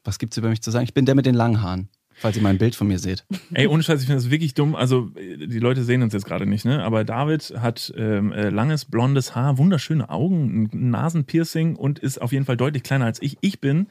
[0.03, 0.83] was gibt's über mich zu sagen?
[0.83, 1.89] Ich bin der mit den langen Haaren.
[2.21, 3.25] Falls ihr mal ein Bild von mir seht.
[3.53, 4.75] Ey, ohne Scheiß, ich finde das wirklich dumm.
[4.75, 6.83] Also, äh, die Leute sehen uns jetzt gerade nicht, ne?
[6.83, 12.31] Aber David hat ähm, äh, langes blondes Haar, wunderschöne Augen, ein Nasenpiercing und ist auf
[12.31, 13.37] jeden Fall deutlich kleiner als ich.
[13.41, 13.87] Ich bin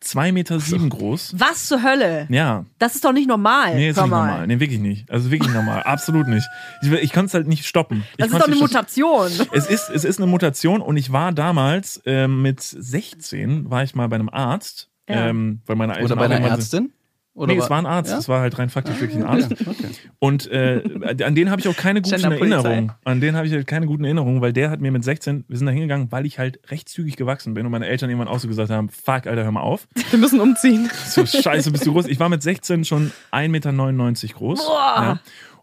[0.00, 1.34] zwei Meter sieben groß.
[1.38, 2.26] Was zur Hölle?
[2.30, 3.74] Ja, Das ist doch nicht normal.
[3.76, 4.26] nee, ist Hör nicht mal.
[4.26, 4.46] normal.
[4.46, 5.10] Nee, wirklich nicht.
[5.10, 5.82] Also wirklich normal.
[5.84, 6.46] Absolut nicht.
[6.82, 8.04] Ich, ich kann es halt nicht stoppen.
[8.12, 9.28] Ich Das ist doch eine Mutation.
[9.52, 13.94] Es ist, es ist eine Mutation und ich war damals ähm, mit 16, war ich
[13.94, 15.28] mal bei einem Arzt, Ja.
[15.28, 16.92] ähm, weil meine Eltern Oder bei einer Ärztin?
[17.40, 18.10] Oder nee, es war ein Arzt.
[18.10, 18.18] Ja?
[18.18, 19.50] Es war halt rein faktisch wirklich ein Arzt.
[19.52, 19.88] Okay.
[20.18, 20.82] Und äh,
[21.24, 22.22] an den habe ich auch keine guten.
[22.22, 22.92] Erinnerungen.
[23.04, 25.56] An den habe ich halt keine guten Erinnerungen, weil der hat mir mit 16, wir
[25.56, 28.38] sind da hingegangen, weil ich halt recht zügig gewachsen bin und meine Eltern irgendwann auch
[28.38, 29.88] so gesagt haben, fuck, Alter, hör mal auf.
[30.10, 30.90] Wir müssen umziehen.
[31.10, 32.06] So scheiße, bist du groß.
[32.06, 34.64] Ich war mit 16 schon 1,99 Meter groß.
[34.64, 34.94] Boah.
[34.96, 35.20] Ja.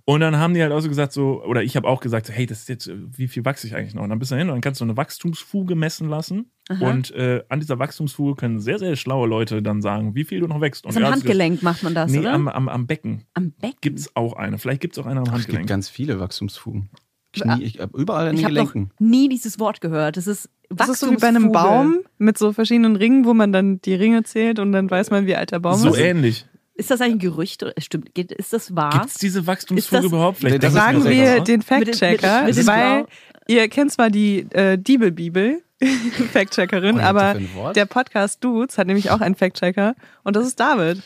[0.09, 2.31] Und dann haben die halt auch so gesagt, so, oder ich habe auch gesagt, so,
[2.33, 4.03] hey, das ist jetzt, äh, wie viel wachse ich eigentlich noch?
[4.03, 6.49] Und dann bist du hin und dann kannst du eine Wachstumsfuge messen lassen.
[6.79, 10.47] Und äh, an dieser Wachstumsfuge können sehr, sehr schlaue Leute dann sagen, wie viel du
[10.47, 10.85] noch wächst.
[10.85, 12.31] Und So am Handgelenk macht man das, Nee, oder?
[12.33, 13.75] am, am, am Becken Am Becken.
[13.81, 14.57] gibt es auch eine.
[14.57, 15.67] Vielleicht gibt es auch eine am Es gibt Handgelenk.
[15.67, 16.89] ganz viele Wachstumsfugen.
[17.33, 18.91] Knie, ich, hab überall an den Ich habe noch Gelenken.
[18.99, 20.15] nie dieses Wort gehört.
[20.15, 21.51] Das ist Das ist so wie bei einem.
[21.51, 25.25] Baum mit so verschiedenen Ringen, wo man dann die Ringe zählt und dann weiß man,
[25.27, 25.99] wie alt der Baum So ist.
[25.99, 26.47] ähnlich.
[26.77, 27.63] Ist das eigentlich ein Gerücht?
[27.63, 28.91] oder- Stimmt, geht, ist das wahr?
[28.91, 30.43] Gibt es diese Wachstumsfuge überhaupt?
[30.43, 33.07] Nee, das denken Fragen wir selber den Fact-Checker, weil Blau-
[33.47, 35.61] ihr kennt zwar die äh, Diebel-Bibel,
[36.33, 37.35] Fact-Checkerin, das aber
[37.73, 41.01] der Podcast Dudes hat nämlich auch einen Fact-Checker und das ist David.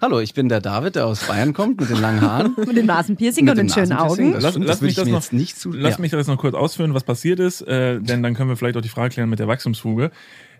[0.00, 2.54] Hallo, ich bin der David, der aus Bayern kommt mit den langen Haaren.
[2.66, 3.92] Mit dem Nasenpiercing und den schönen.
[3.92, 4.32] Augen.
[4.34, 5.72] Das, Lass- das würde mich das noch- nicht zu.
[5.72, 6.00] Lass ja.
[6.00, 8.82] mich das noch kurz ausführen, was passiert ist, äh, denn dann können wir vielleicht auch
[8.82, 10.10] die Frage klären mit der Wachstumsfuge.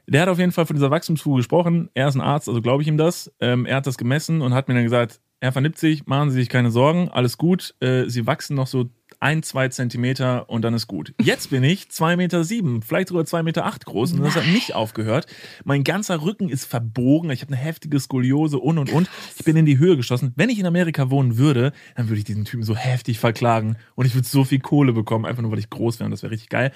[0.07, 1.91] Der hat auf jeden Fall von dieser Wachstumsfuge gesprochen.
[1.95, 3.33] Er ist ein Arzt, also glaube ich ihm das.
[3.41, 6.49] Ähm, er hat das gemessen und hat mir dann gesagt, Herr Vernipzig, machen Sie sich
[6.49, 7.75] keine Sorgen, alles gut.
[7.81, 8.89] Äh, Sie wachsen noch so
[9.21, 11.15] ein, zwei Zentimeter und dann ist gut.
[11.21, 14.47] Jetzt bin ich zwei Meter, sieben, vielleicht sogar zwei Meter acht groß und das hat
[14.47, 15.27] nicht aufgehört.
[15.65, 19.11] Mein ganzer Rücken ist verbogen, ich habe eine heftige Skoliose und und und.
[19.37, 20.33] Ich bin in die Höhe geschossen.
[20.37, 24.07] Wenn ich in Amerika wohnen würde, dann würde ich diesen Typen so heftig verklagen und
[24.07, 26.33] ich würde so viel Kohle bekommen, einfach nur weil ich groß wäre und das wäre
[26.33, 26.73] richtig geil.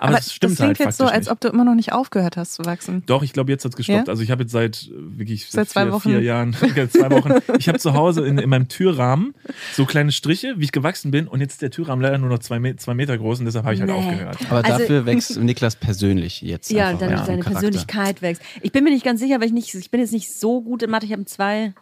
[0.00, 1.30] Aber, das stimmt das klingt halt jetzt so, als nicht.
[1.32, 3.02] ob du immer noch nicht aufgehört hast zu wachsen.
[3.06, 4.06] Doch, ich glaube, jetzt hat's gestoppt.
[4.06, 4.10] Ja?
[4.12, 6.08] Also ich habe jetzt seit äh, wirklich Seit zwei vier, Wochen.
[6.10, 7.32] vier Jahren, ja, zwei Wochen.
[7.58, 9.34] Ich habe zu Hause in, in meinem Türrahmen
[9.72, 11.26] so kleine Striche, wie ich gewachsen bin.
[11.26, 13.64] Und jetzt ist der Türrahmen leider nur noch zwei, Me zwei Meter groß und deshalb
[13.64, 13.96] habe ich halt Nee.
[13.96, 14.38] aufgehört.
[14.50, 16.70] Aber Also- dafür wächst Niklas persönlich jetzt.
[16.70, 17.50] Ja, einfach dann im seine Charakter.
[17.50, 18.42] Persönlichkeit wächst.
[18.62, 20.84] Ich bin mir nicht ganz sicher, weil ich nicht, ich bin jetzt nicht so gut
[20.84, 21.06] in Mathe.
[21.06, 21.74] Ich habe zwei,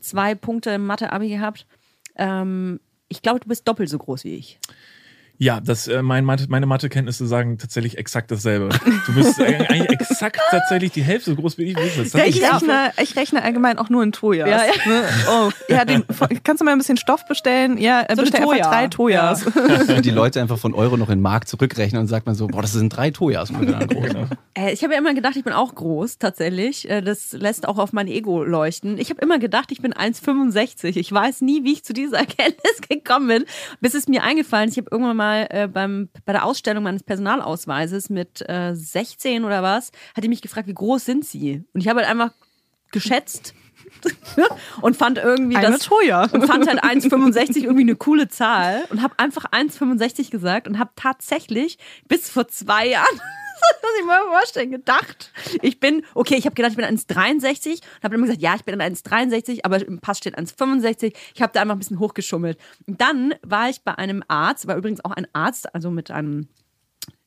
[0.00, 1.66] zwei Punkte im Mathe-Abi gehabt.
[2.16, 4.58] Ähm, ich glaube, du bist doppelt so groß wie ich.
[5.42, 8.68] Ja, das, äh, mein meine Mathekenntnisse sagen tatsächlich exakt dasselbe.
[9.06, 11.76] Du bist eigentlich exakt tatsächlich die Hälfte so groß wie ich.
[11.76, 12.12] Wie ist das?
[12.12, 14.48] Ja, ich, rechne, ich rechne allgemein auch nur in Tojas.
[14.48, 14.72] Ja, ja.
[14.86, 15.02] Ne?
[15.28, 16.04] Oh, ja, den,
[16.44, 17.76] kannst du mal ein bisschen Stoff bestellen?
[17.76, 19.44] Ja, äh, So bestell einfach drei Tojas.
[19.44, 22.62] Und die Leute einfach von Euro noch in Mark zurückrechnen und sagt man so, boah,
[22.62, 23.48] das sind drei groß.
[23.48, 24.26] Genau.
[24.54, 26.88] Äh, ich habe ja immer gedacht, ich bin auch groß, tatsächlich.
[26.88, 28.96] Äh, das lässt auch auf mein Ego leuchten.
[28.96, 30.96] Ich habe immer gedacht, ich bin 1,65.
[30.96, 33.44] Ich weiß nie, wie ich zu dieser Erkenntnis gekommen bin,
[33.80, 34.76] bis es mir eingefallen ist.
[34.76, 39.62] Ich habe irgendwann mal äh, beim, bei der Ausstellung meines Personalausweises mit äh, 16 oder
[39.62, 41.64] was, hat die mich gefragt, wie groß sind sie?
[41.72, 42.32] Und ich habe halt einfach
[42.92, 43.54] geschätzt
[44.82, 46.24] und fand irgendwie Eine das Toja.
[46.32, 50.90] und fand halt 1,65 irgendwie eine coole Zahl und habe einfach 1,65 gesagt und habe
[50.96, 51.78] tatsächlich
[52.08, 53.20] bis vor zwei Jahren,
[53.70, 55.32] das muss ich mir mal vorstellen, gedacht,
[55.62, 58.64] ich bin, okay, ich habe gedacht, ich bin 1,63 und habe immer gesagt, ja, ich
[58.64, 61.14] bin 1,63, aber im Pass steht 1,65.
[61.34, 62.58] Ich habe da einfach ein bisschen hochgeschummelt.
[62.86, 66.48] Und dann war ich bei einem Arzt, war übrigens auch ein Arzt, also mit einem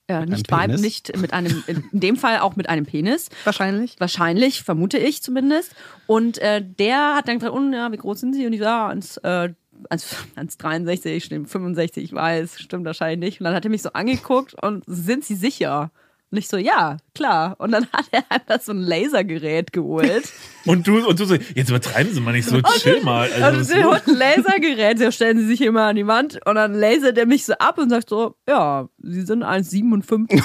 [0.07, 3.29] äh, nicht einem Weib, nicht mit einem, in dem Fall auch mit einem Penis.
[3.43, 3.95] Wahrscheinlich.
[3.99, 5.75] Wahrscheinlich, vermute ich zumindest.
[6.05, 8.45] Und äh, der hat dann gesagt, oh, ja, wie groß sind Sie?
[8.45, 9.49] Und ich ja, 1, äh,
[9.89, 13.41] 1, 1,63, stimmt, 65, ich weiß, stimmt wahrscheinlich nicht.
[13.41, 15.91] Und dann hat er mich so angeguckt und sind Sie sicher?
[16.35, 17.55] Und ich so, ja, klar.
[17.59, 20.29] Und dann hat er einfach so ein Lasergerät geholt.
[20.65, 23.29] Und du, und du so, jetzt übertreiben Sie mal nicht so, chill mal.
[23.39, 23.93] Also, der los?
[23.93, 27.27] holt ein Lasergerät, so stellen Sie sich mal an die Wand und dann lasert er
[27.27, 30.41] mich so ab und sagt so, ja, Sie sind 1,57.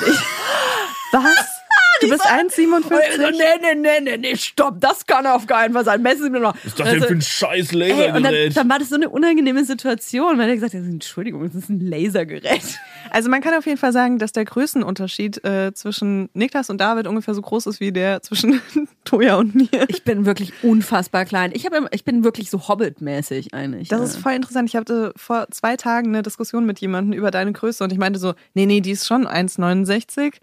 [1.13, 1.50] Was?
[2.01, 3.31] Du bist Und ich so, 1,57?
[3.31, 6.03] nee, nee, nee, nee, nee, stopp, das kann auf keinen Fall sein.
[6.03, 6.55] Messen Sie mir noch.
[6.57, 8.57] Was ist das denn für ein scheiß Ey, und dann, Lasergerät?
[8.57, 11.81] dann war das so eine unangenehme Situation, weil er gesagt hat, Entschuldigung, das ist ein
[11.81, 12.63] Lasergerät.
[13.11, 17.07] Also man kann auf jeden Fall sagen, dass der Größenunterschied äh, zwischen Niklas und David
[17.07, 18.61] ungefähr so groß ist wie der zwischen
[19.05, 19.69] Toja und mir.
[19.89, 21.51] Ich bin wirklich unfassbar klein.
[21.55, 23.89] Ich, hab, immer- ich bin wirklich so Hobbit-mäßig eigentlich.
[23.89, 24.69] Das ist voll interessant.
[24.69, 28.19] Ich hatte vor zwei Tagen eine Diskussion mit jemandem über deine Größe und ich meinte
[28.19, 30.35] so, nee, nee, die ist schon 1,69.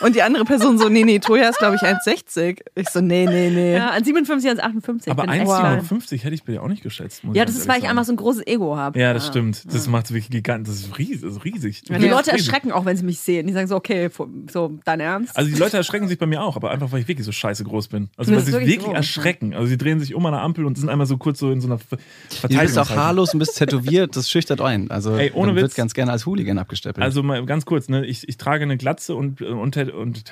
[0.00, 2.60] Und die andere Person so, nee, nee, Toja ist, glaube ich, 1,60.
[2.74, 3.74] Ich so, nee, nee, nee.
[3.74, 5.10] Ja, an 57, an 58.
[5.10, 5.80] Aber bin echt klein.
[5.80, 7.24] 1,57 hätte ich bei dir auch nicht geschätzt.
[7.24, 8.98] muss Ja, das ist, weil ich einfach so ein großes Ego habe.
[8.98, 9.64] Ja, das stimmt.
[9.72, 10.74] Das macht wirklich gigantisch.
[10.74, 11.20] Das ist riesig.
[11.22, 11.82] Das ist riesig.
[11.82, 12.46] Die Leute Riesig.
[12.48, 13.46] erschrecken auch, wenn sie mich sehen.
[13.46, 14.10] Die sagen so, okay,
[14.50, 15.36] so, dein Ernst?
[15.36, 17.64] Also die Leute erschrecken sich bei mir auch, aber einfach, weil ich wirklich so scheiße
[17.64, 18.08] groß bin.
[18.16, 19.54] Also weil sie sich wirklich wirklich groß, erschrecken.
[19.54, 21.60] Also sie drehen sich um an der Ampel und sind einmal so kurz so in
[21.60, 21.98] so einer Ver-
[22.42, 24.90] Du bist auch haarlos und bist tätowiert, das schüchtert ein.
[24.90, 25.74] Also Ey, ohne man wird Witz.
[25.74, 27.02] ganz gerne als Hooligan abgestempelt.
[27.04, 28.04] Also mal ganz kurz, ne?
[28.06, 30.24] ich, ich trage eine Glatze und, und, und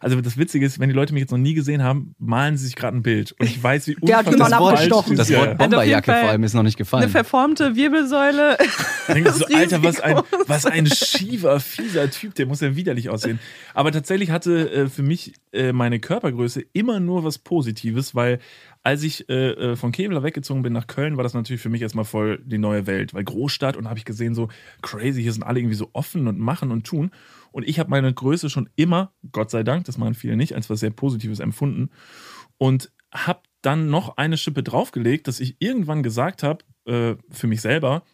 [0.00, 2.66] also das Witzige ist, wenn die Leute mich jetzt noch nie gesehen haben, malen sie
[2.66, 3.32] sich gerade ein Bild.
[3.38, 5.52] Und ich weiß, wie Der hat unfassbar das Ja, Wort ja.
[5.54, 7.08] auf jeden Bomberjacke vor allem ist noch nicht Eine gefallen.
[7.10, 8.56] verformte Wirbelsäule.
[9.08, 13.38] So, Das Alter, was ein, was ein schiefer, fieser Typ, der muss ja widerlich aussehen.
[13.74, 18.38] Aber tatsächlich hatte äh, für mich äh, meine Körpergröße immer nur was Positives, weil
[18.88, 21.82] als ich äh, äh, von Kevlar weggezogen bin nach Köln, war das natürlich für mich
[21.82, 24.48] erstmal voll die neue Welt, weil Großstadt und habe ich gesehen, so
[24.80, 27.10] crazy, hier sind alle irgendwie so offen und machen und tun.
[27.52, 30.70] Und ich habe meine Größe schon immer, Gott sei Dank, das machen viele nicht, als
[30.70, 31.90] was sehr Positives empfunden.
[32.56, 37.60] Und habe dann noch eine Schippe draufgelegt, dass ich irgendwann gesagt habe, äh, für mich
[37.60, 38.04] selber,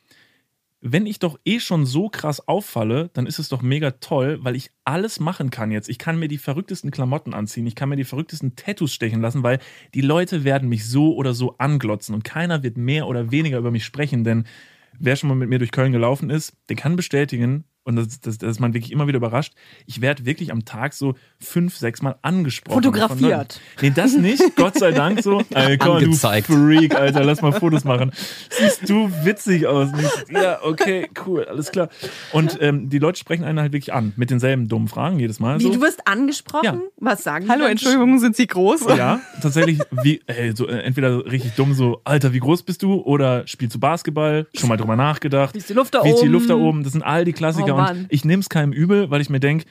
[0.87, 4.55] wenn ich doch eh schon so krass auffalle, dann ist es doch mega toll, weil
[4.55, 5.89] ich alles machen kann jetzt.
[5.89, 9.43] Ich kann mir die verrücktesten Klamotten anziehen, ich kann mir die verrücktesten Tattoos stechen lassen,
[9.43, 9.61] weil
[9.95, 13.71] die Leute werden mich so oder so anglotzen und keiner wird mehr oder weniger über
[13.71, 14.45] mich sprechen, denn
[14.99, 18.39] wer schon mal mit mir durch Köln gelaufen ist, der kann bestätigen, und das, das,
[18.39, 19.53] das ist man wirklich immer wieder überrascht,
[19.87, 22.83] ich werde wirklich am Tag so fünf, sechs Mal angesprochen.
[22.83, 23.61] Fotografiert.
[23.81, 25.43] Nee, das nicht, Gott sei Dank so.
[25.51, 26.13] Ey, komm, du.
[26.15, 28.13] Freak, Alter, lass mal Fotos machen.
[28.51, 29.89] Siehst du witzig aus.
[30.31, 31.89] Ja, okay, cool, alles klar.
[32.33, 35.59] Und ähm, die Leute sprechen einen halt wirklich an, mit denselben dummen Fragen jedes Mal.
[35.61, 35.73] Wie, So.
[35.73, 36.65] du wirst angesprochen?
[36.65, 36.79] Ja.
[36.99, 37.65] Was sagen die Hallo?
[37.67, 38.87] Entschuldigung, sind Sie groß?
[38.97, 42.95] Ja, tatsächlich, wie, ey, so, äh, entweder richtig dumm, so, Alter, wie groß bist du?
[43.03, 44.47] Oder spielst du Basketball?
[44.55, 45.55] Schon mal drüber nachgedacht.
[45.55, 46.33] Wie ist die Luft da Wie ist die oben?
[46.33, 46.83] Luft da oben?
[46.83, 47.74] Das sind all die Klassiker.
[47.74, 47.99] Oh, Mann.
[47.99, 49.67] und ich nehme es keinem übel, weil ich mir denke,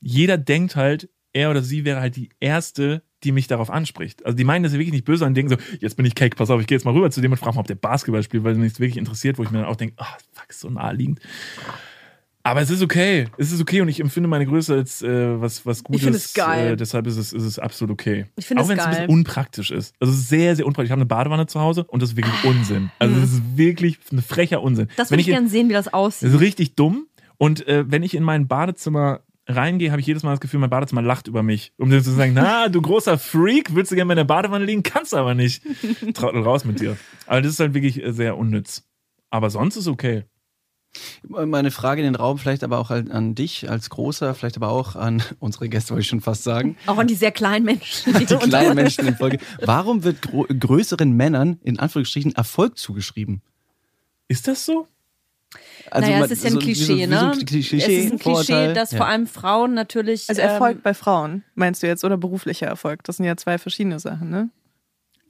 [0.00, 4.24] jeder denkt halt, er oder sie wäre halt die Erste, die mich darauf anspricht.
[4.24, 6.36] Also die meinen das ja wirklich nicht böse und denken so, jetzt bin ich Cake,
[6.36, 8.22] pass auf, ich gehe jetzt mal rüber zu dem und frage mal, ob der Basketball
[8.22, 10.70] spielt, weil mich wirklich interessiert, wo ich mir dann auch denke, ah, fuck, ist so
[10.70, 11.20] naheliegend.
[12.46, 13.26] Aber es ist okay.
[13.38, 16.02] Es ist okay und ich empfinde meine Größe als äh, was, was Gutes.
[16.02, 16.74] finde es geil.
[16.74, 18.26] Äh, deshalb ist es, ist es absolut okay.
[18.36, 19.00] Ich finde Auch es wenn es ein geil.
[19.06, 19.94] bisschen unpraktisch ist.
[19.98, 20.88] Also sehr, sehr unpraktisch.
[20.88, 22.90] Ich habe eine Badewanne zu Hause und das ist wirklich Unsinn.
[22.98, 24.88] Also es ist wirklich ein frecher Unsinn.
[24.96, 26.28] Das würde ich gerne sehen, wie das aussieht.
[26.28, 27.06] das ist richtig dumm.
[27.38, 30.70] Und äh, wenn ich in mein Badezimmer reingehe, habe ich jedes Mal das Gefühl, mein
[30.70, 31.72] Badezimmer lacht über mich.
[31.78, 34.82] Um dir zu sagen, na, du großer Freak, willst du gerne in der Badewanne liegen?
[34.82, 35.62] Kannst aber nicht.
[36.14, 36.96] Trottel raus mit dir.
[37.26, 38.84] Aber das ist halt wirklich äh, sehr unnütz.
[39.30, 40.24] Aber sonst ist okay.
[41.26, 44.68] Meine Frage in den Raum vielleicht aber auch an an dich als Großer, vielleicht aber
[44.68, 46.76] auch an unsere Gäste, wollte ich schon fast sagen.
[46.86, 48.16] Auch an die sehr kleinen Menschen.
[48.16, 49.38] Die kleinen Menschen in Folge.
[49.60, 53.42] Warum wird größeren Männern in Anführungsstrichen Erfolg zugeschrieben?
[54.28, 54.86] Ist das so?
[55.90, 57.32] Also naja, man- es ist ja ein so- wie so- Klischee, wie so ne?
[57.32, 58.98] ein Klischee, es ist ein Klischee, dass Ja.
[58.98, 60.28] vor allem Frauen natürlich.
[60.28, 63.04] Also ähm, Erfolg bei Frauen, meinst du jetzt, oder beruflicher Erfolg?
[63.04, 64.50] Das sind ja zwei verschiedene Sachen, ne?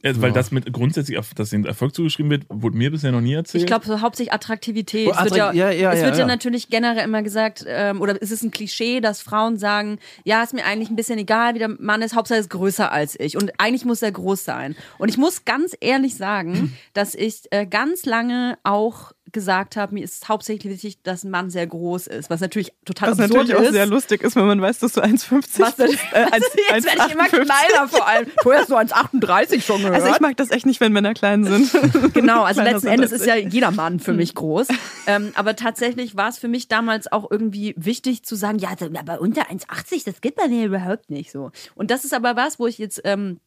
[0.06, 0.34] Also, Weil Ja.
[0.34, 3.62] das mit grundsätzlich, auf- dass den Erfolg zugeschrieben wird, wurde mir bisher noch nie erzählt.
[3.62, 5.08] Ich glaube, so hauptsächlich Attraktivität.
[5.08, 6.26] Oh, es wird, ja, attrakt- ja, ja, es wird ja, ja.
[6.26, 10.52] natürlich generell immer gesagt, ähm, oder es ist ein Klischee, dass Frauen sagen, ja, ist
[10.52, 13.38] mir eigentlich ein bisschen egal, wie der Mann ist, Hauptsache er ist größer als ich.
[13.38, 14.76] Und eigentlich muss er groß sein.
[14.98, 20.04] Und ich muss ganz ehrlich sagen, dass ich äh, ganz lange auch gesagt habe, mir
[20.04, 23.56] ist hauptsächlich wichtig, dass ein Mann sehr groß ist, was natürlich total Was absurd natürlich
[23.56, 23.72] auch ist.
[23.72, 25.98] sehr lustig ist, wenn man weiß, dass du 1,50 was bist.
[26.12, 27.28] Äh, also jetzt werde ich immer 1,58.
[27.44, 28.26] kleiner vor allem.
[28.42, 29.94] Vorher hast du 1,38 schon gehört.
[29.94, 31.72] Also ich mag das echt nicht, wenn Männer klein sind.
[32.14, 34.68] Genau, also Kleiner letzten Endes ist ja jeder Mann für mich groß.
[35.06, 39.20] ähm, aber tatsächlich war es für mich damals auch irgendwie wichtig zu sagen, ja, aber
[39.20, 41.50] unter 1,80, das geht bei mir überhaupt nicht so.
[41.74, 43.40] Und das ist aber was, wo ich jetzt ähm,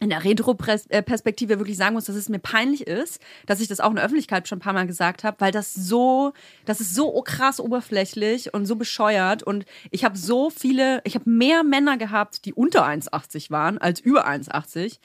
[0.00, 3.90] in der Retro-Perspektive wirklich sagen muss, dass es mir peinlich ist, dass ich das auch
[3.90, 6.32] in der Öffentlichkeit schon ein paar Mal gesagt habe, weil das so,
[6.64, 11.28] das ist so krass oberflächlich und so bescheuert und ich habe so viele, ich habe
[11.28, 14.98] mehr Männer gehabt, die unter 1,80 waren, als über 1,80,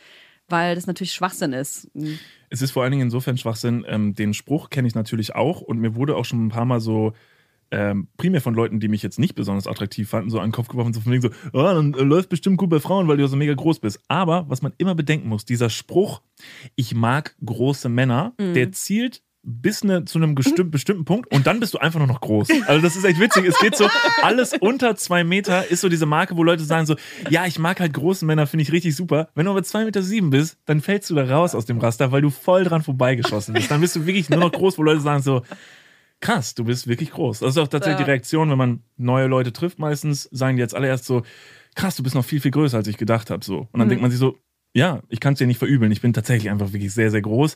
[0.48, 1.90] weil das natürlich Schwachsinn ist.
[2.50, 3.86] Es ist vor allen Dingen insofern Schwachsinn.
[3.88, 6.80] Ähm, den Spruch kenne ich natürlich auch und mir wurde auch schon ein paar Mal
[6.80, 7.14] so
[7.72, 10.68] ähm, primär von Leuten, die mich jetzt nicht besonders attraktiv fanden, so an den Kopf
[10.68, 13.24] geworfen, so von wegen so, oh, dann äh, läuft bestimmt gut bei Frauen, weil du
[13.24, 14.00] ja so mega groß bist.
[14.08, 16.22] Aber was man immer bedenken muss, dieser Spruch,
[16.76, 21.60] ich mag große Männer, der zielt bis ne, zu einem bestimm bestimmten Punkt und dann
[21.60, 22.50] bist du einfach nur noch groß.
[22.68, 23.46] Also das ist echt witzig.
[23.46, 23.88] Es geht so,
[24.24, 26.96] alles unter zwei Meter ist so diese Marke, wo Leute sagen so,
[27.30, 29.30] ja, ich mag halt große Männer, finde ich richtig super.
[29.36, 32.12] Wenn du aber zwei Meter sieben bist, dann fällst du da raus aus dem Raster,
[32.12, 33.70] weil du voll dran vorbeigeschossen bist.
[33.70, 35.44] Dann bist du wirklich nur noch groß, wo Leute sagen so,
[36.22, 37.40] krass, du bist wirklich groß.
[37.40, 40.76] Das ist auch tatsächlich die Reaktion, wenn man neue Leute trifft meistens, sagen die jetzt
[40.76, 41.24] alle erst so,
[41.76, 43.44] krass, du bist noch viel, viel größer, als ich gedacht habe.
[43.46, 43.68] So.
[43.72, 44.38] Und dann denkt man sich so,
[44.74, 45.92] ja, ich kann es dir nicht verübeln.
[45.92, 47.56] Ich bin tatsächlich einfach wirklich sehr, sehr groß.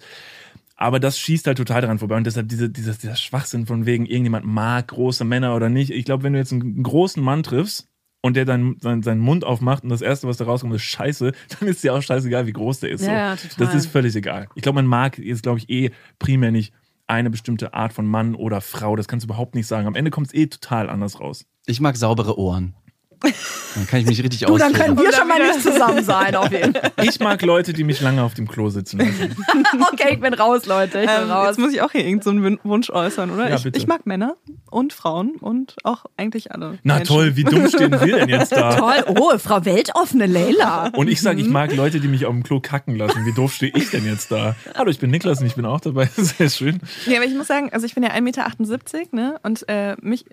[0.76, 2.16] Aber das schießt halt total daran vorbei.
[2.16, 5.91] Und deshalb diese, dieser, dieser Schwachsinn von wegen, irgendjemand mag große Männer oder nicht.
[5.91, 7.89] Ich glaube, wenn du jetzt einen großen Mann triffst
[8.22, 11.34] und der dann seinen, seinen Mund aufmacht und das Erste, was da rauskommt, ist Scheiße,
[11.60, 13.01] dann ist dir auch scheißegal, wie groß der ist.
[13.01, 13.07] So.
[13.07, 13.66] Ja, ja, total.
[13.66, 14.47] Das ist völlig egal.
[14.55, 16.74] Ich glaube, man mag jetzt, glaube ich, eh primär nicht
[17.10, 18.95] eine bestimmte Art von Mann oder Frau.
[18.95, 19.88] Das kannst du überhaupt nicht sagen.
[19.88, 21.45] Am Ende kommt es eh total anders raus.
[21.66, 22.76] Ich mag saubere Ohren.
[23.22, 26.51] Dann kann ich mich richtig Du, dann können wir schon mal nicht zusammen sein, auf
[26.51, 26.91] jeden Fall.
[27.03, 29.36] Ich mag Leute, die mich lange auf dem Klo sitzen lassen.
[29.91, 31.01] Okay, ich bin raus, Leute.
[31.01, 31.47] Ich bin Ähm, raus.
[31.47, 33.49] jetzt muss ich auch hier irgendeinen so einen Wunsch äußern, oder?
[33.49, 34.36] Ja, ich, ich mag Männer
[34.72, 36.80] und Frauen und auch eigentlich alle.
[36.84, 37.07] Na Menschen.
[37.13, 38.76] toll, wie dumm stehen wir denn jetzt da?
[38.76, 39.03] Toll.
[39.20, 40.89] Oh, Frau Weltoffene Leila.
[40.95, 43.26] Und ich sage, ich mag Leute, die mich auf dem Klo kacken lassen.
[43.26, 44.55] Wie doof stehe ich denn jetzt da?
[44.78, 46.09] Hallo, ich bin Niklas und ich bin auch dabei.
[46.15, 46.80] Sehr schön.
[47.05, 49.39] Ja, aber ich muss sagen, also ich bin ja 1,78 Meter, ne?
[49.43, 50.26] Und äh, mich,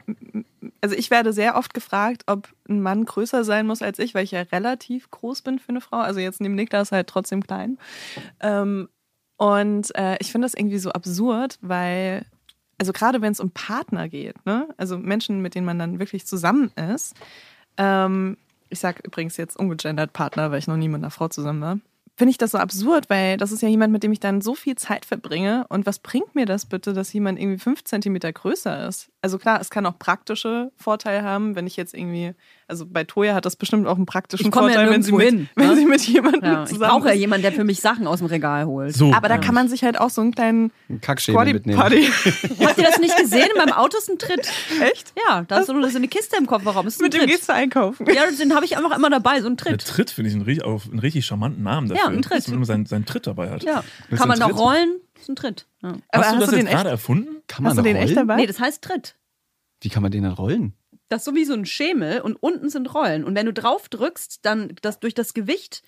[0.80, 4.24] also ich werde sehr oft gefragt, ob ein Mann größer sein muss als ich, weil
[4.24, 5.99] ich ja relativ groß bin für eine Frau.
[5.99, 7.79] Also jetzt neben Niklas halt trotzdem klein.
[8.41, 8.89] Ähm,
[9.37, 12.24] und äh, ich finde das irgendwie so absurd, weil,
[12.79, 14.68] also gerade wenn es um Partner geht, ne?
[14.77, 17.14] Also Menschen, mit denen man dann wirklich zusammen ist.
[17.77, 18.39] Ähm,
[18.70, 21.79] ich sage übrigens jetzt ungegendert Partner, weil ich noch nie mit einer Frau zusammen war
[22.16, 24.55] finde ich das so absurd, weil das ist ja jemand, mit dem ich dann so
[24.55, 25.66] viel Zeit verbringe.
[25.68, 29.11] Und was bringt mir das bitte, dass jemand irgendwie fünf Zentimeter größer ist?
[29.27, 32.33] Also klar, es kann auch praktische Vorteile haben, wenn ich jetzt irgendwie,
[32.68, 35.11] also bei Toya hat das bestimmt auch einen praktischen Ich komme ja Vorteil, wenn sie,
[35.11, 35.74] mit, hin, wenn ne?
[35.74, 38.29] sie mit jemandem Ja, ich zusammen brauche ja jemanden, der für mich Sachen aus dem
[38.29, 38.95] Regal holt.
[38.95, 39.12] So.
[39.12, 41.77] Aber da kann man sich halt auch so einen kleinen Einen Kackschädel mitnehmen.
[41.77, 42.05] Party.
[42.61, 43.49] Habt ihr das nicht gesehen?
[43.53, 44.49] In meinem Auto ist ein Tritt.
[44.81, 45.12] Echt?
[45.29, 46.85] Ja, da ist so eine, so eine Kiste im Kofferraum.
[46.85, 47.31] Das ist ein Mit dem Tritt.
[47.31, 48.07] gehst du einkaufen.
[48.14, 49.89] Ja, den habe ich einfach immer dabei, so ein Der Tritt.
[49.89, 52.05] Tritt finde ich einen, einen richtig charmanten Namen dafür.
[52.05, 52.39] Ja, ein Tritt.
[52.39, 53.64] Dass man immer seinen, seinen Tritt dabei hat.
[53.64, 53.83] Ja.
[54.16, 54.59] Kann man noch Tritt?
[54.61, 55.01] rollen?
[55.27, 55.66] Ist ein Tritt.
[55.83, 55.97] Ja.
[56.11, 57.43] Aber hast du das den jetzt echt, gerade erfunden?
[57.49, 58.29] Kann man hast du den echt rollen?
[58.29, 58.37] dabei?
[58.37, 59.16] Nee, das heißt Tritt.
[59.81, 60.74] Wie kann man den dann rollen?
[61.09, 63.24] Das ist so wie so ein Schemel und unten sind Rollen.
[63.24, 65.83] Und wenn du drauf drückst, dann das, durch das Gewicht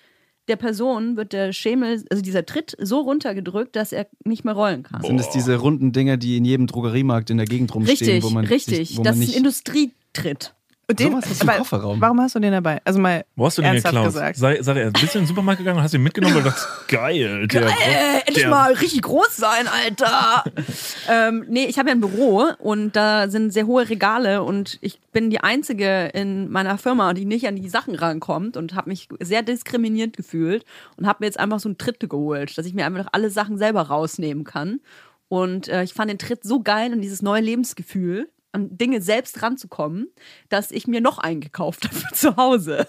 [0.46, 4.82] der Person wird der Schemel, also dieser Tritt, so runtergedrückt, dass er nicht mehr rollen
[4.84, 5.02] kann.
[5.02, 8.30] Sind es diese runden Dinger, die in jedem Drogeriemarkt in der Gegend rumstehen, Richtig, wo
[8.30, 8.96] man richtig.
[8.96, 10.54] Wo das man ist ein nicht Industrietritt.
[10.90, 12.00] Und den, Sowas hast du im Kofferraum.
[12.00, 12.80] Warum hast du den dabei?
[12.82, 14.06] Also mal Wo hast du den ernsthaft geklaut?
[14.06, 14.36] gesagt.
[14.38, 16.66] Sei, sag er, bist du in den Supermarkt gegangen und hast ihn mitgenommen und dachtest,
[16.88, 17.46] geil.
[17.46, 20.44] Der, Äh, endlich der, mal richtig groß sein, Alter.
[21.10, 24.98] ähm, nee, ich habe ja ein Büro und da sind sehr hohe Regale und ich
[25.12, 29.08] bin die Einzige in meiner Firma, die nicht an die Sachen rankommt und habe mich
[29.20, 30.64] sehr diskriminiert gefühlt
[30.96, 33.58] und habe mir jetzt einfach so einen Tritt geholt, dass ich mir einfach alle Sachen
[33.58, 34.80] selber rausnehmen kann.
[35.28, 39.42] Und äh, ich fand den Tritt so geil und dieses neue Lebensgefühl, an Dinge selbst
[39.42, 40.08] ranzukommen,
[40.48, 42.86] dass ich mir noch einen gekauft habe für zu Hause.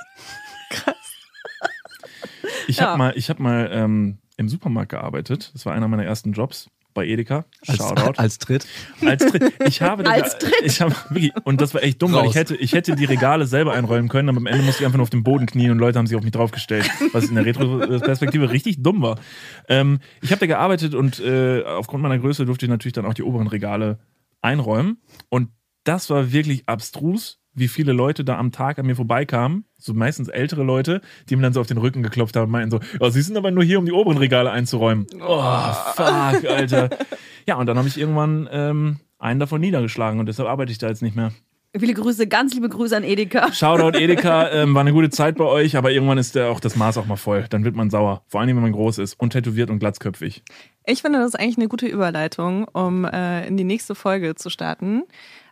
[2.67, 2.87] Ich Ja.
[2.89, 5.51] habe mal, ich hab mal ähm, im Supermarkt gearbeitet.
[5.53, 7.45] Das war einer meiner ersten Jobs bei Edeka.
[7.63, 8.09] Shoutout.
[8.09, 8.65] als, als Tritt.
[9.05, 9.53] Als Tritt.
[9.65, 10.53] Ich habe da- Als Tritt.
[10.63, 12.29] Ich habe wirklich, und das war echt dumm, weil Raus.
[12.31, 14.97] ich hätte, ich hätte die Regale selber einräumen können, aber am Ende musste ich einfach
[14.97, 17.45] nur auf den Boden knien und Leute haben sich auf mich draufgestellt, was in der
[17.45, 19.19] Retro-Perspektive richtig dumm war.
[19.67, 23.13] Ähm, ich habe da gearbeitet und äh, aufgrund meiner Größe durfte ich natürlich dann auch
[23.13, 23.99] die oberen Regale
[24.41, 25.01] einräumen.
[25.29, 25.49] Und
[25.83, 30.27] das war wirklich abstrus, wie viele Leute da am Tag an mir vorbeikamen, so meistens
[30.27, 33.09] ältere Leute, die mir dann so auf den Rücken geklopft haben und meinten so, oh,
[33.09, 35.07] sie sind aber nur hier, um die oberen Regale einzuräumen.
[35.21, 36.89] Oh, fuck, Alter.
[37.47, 40.87] Ja, und dann habe ich irgendwann ähm, einen davon niedergeschlagen und deshalb arbeite ich da
[40.87, 41.31] jetzt nicht mehr.
[41.77, 43.53] Viele Grüße, ganz liebe Grüße an Edeka.
[43.53, 46.75] Shoutout Edeka, ähm, war eine gute Zeit bei euch, aber irgendwann ist der auch das
[46.75, 47.45] Maß auch mal voll.
[47.47, 48.23] Dann wird man sauer.
[48.27, 50.41] Vor allem, wenn man groß ist und tätowiert und glatzköpfig.
[50.87, 54.49] Ich finde, das ist eigentlich eine gute Überleitung, um äh, in die nächste Folge zu
[54.49, 55.03] starten.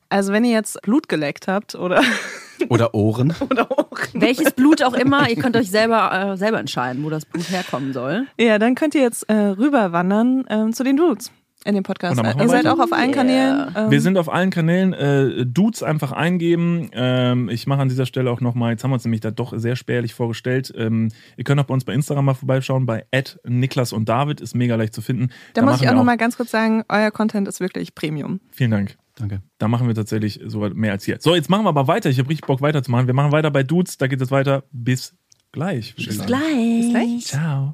[0.10, 2.02] Also wenn ihr jetzt Blut geleckt habt oder,
[2.70, 3.36] Oder Ohren.
[3.52, 7.26] oder auch, Welches Blut auch immer, ihr könnt euch selber, äh, selber entscheiden, wo das
[7.26, 8.26] Blut herkommen soll.
[8.40, 11.32] ja, dann könnt ihr jetzt äh, rüberwandern ähm, zu den Dudes
[11.66, 12.18] in dem Podcast.
[12.18, 12.74] Ihr seid weiter.
[12.74, 13.16] auch auf allen Yeah.
[13.16, 13.72] Kanälen.
[13.76, 14.94] Ähm, Wir sind auf allen Kanälen.
[14.94, 16.90] Äh, Dudes einfach eingeben.
[16.94, 19.54] Ähm, ich mache an dieser Stelle auch nochmal, jetzt haben wir uns nämlich da doch
[19.58, 20.74] sehr spärlich vorgestellt.
[20.78, 23.06] Ähm, ihr könnt auch bei uns bei Instagram mal vorbeischauen, bei
[23.46, 25.30] Niklas und David, ist mega leicht zu finden.
[25.54, 27.96] da muss machen ich auch wir noch mal ganz kurz sagen, euer Content ist wirklich
[27.96, 28.40] Premium.
[28.52, 28.98] Vielen Dank.
[29.16, 29.42] Danke.
[29.58, 31.18] Da machen wir tatsächlich sogar mehr als hier.
[31.20, 32.10] So, jetzt machen wir aber weiter.
[32.10, 33.08] Ich habe richtig Bock weiterzumachen.
[33.08, 34.64] Wir machen weiter bei Dudes, da geht es weiter.
[34.72, 35.16] Bis
[35.52, 35.98] gleich.
[35.98, 36.28] würde ich sagen.
[36.28, 36.90] Gleich.
[36.92, 37.26] gleich.
[37.26, 37.74] Ciao.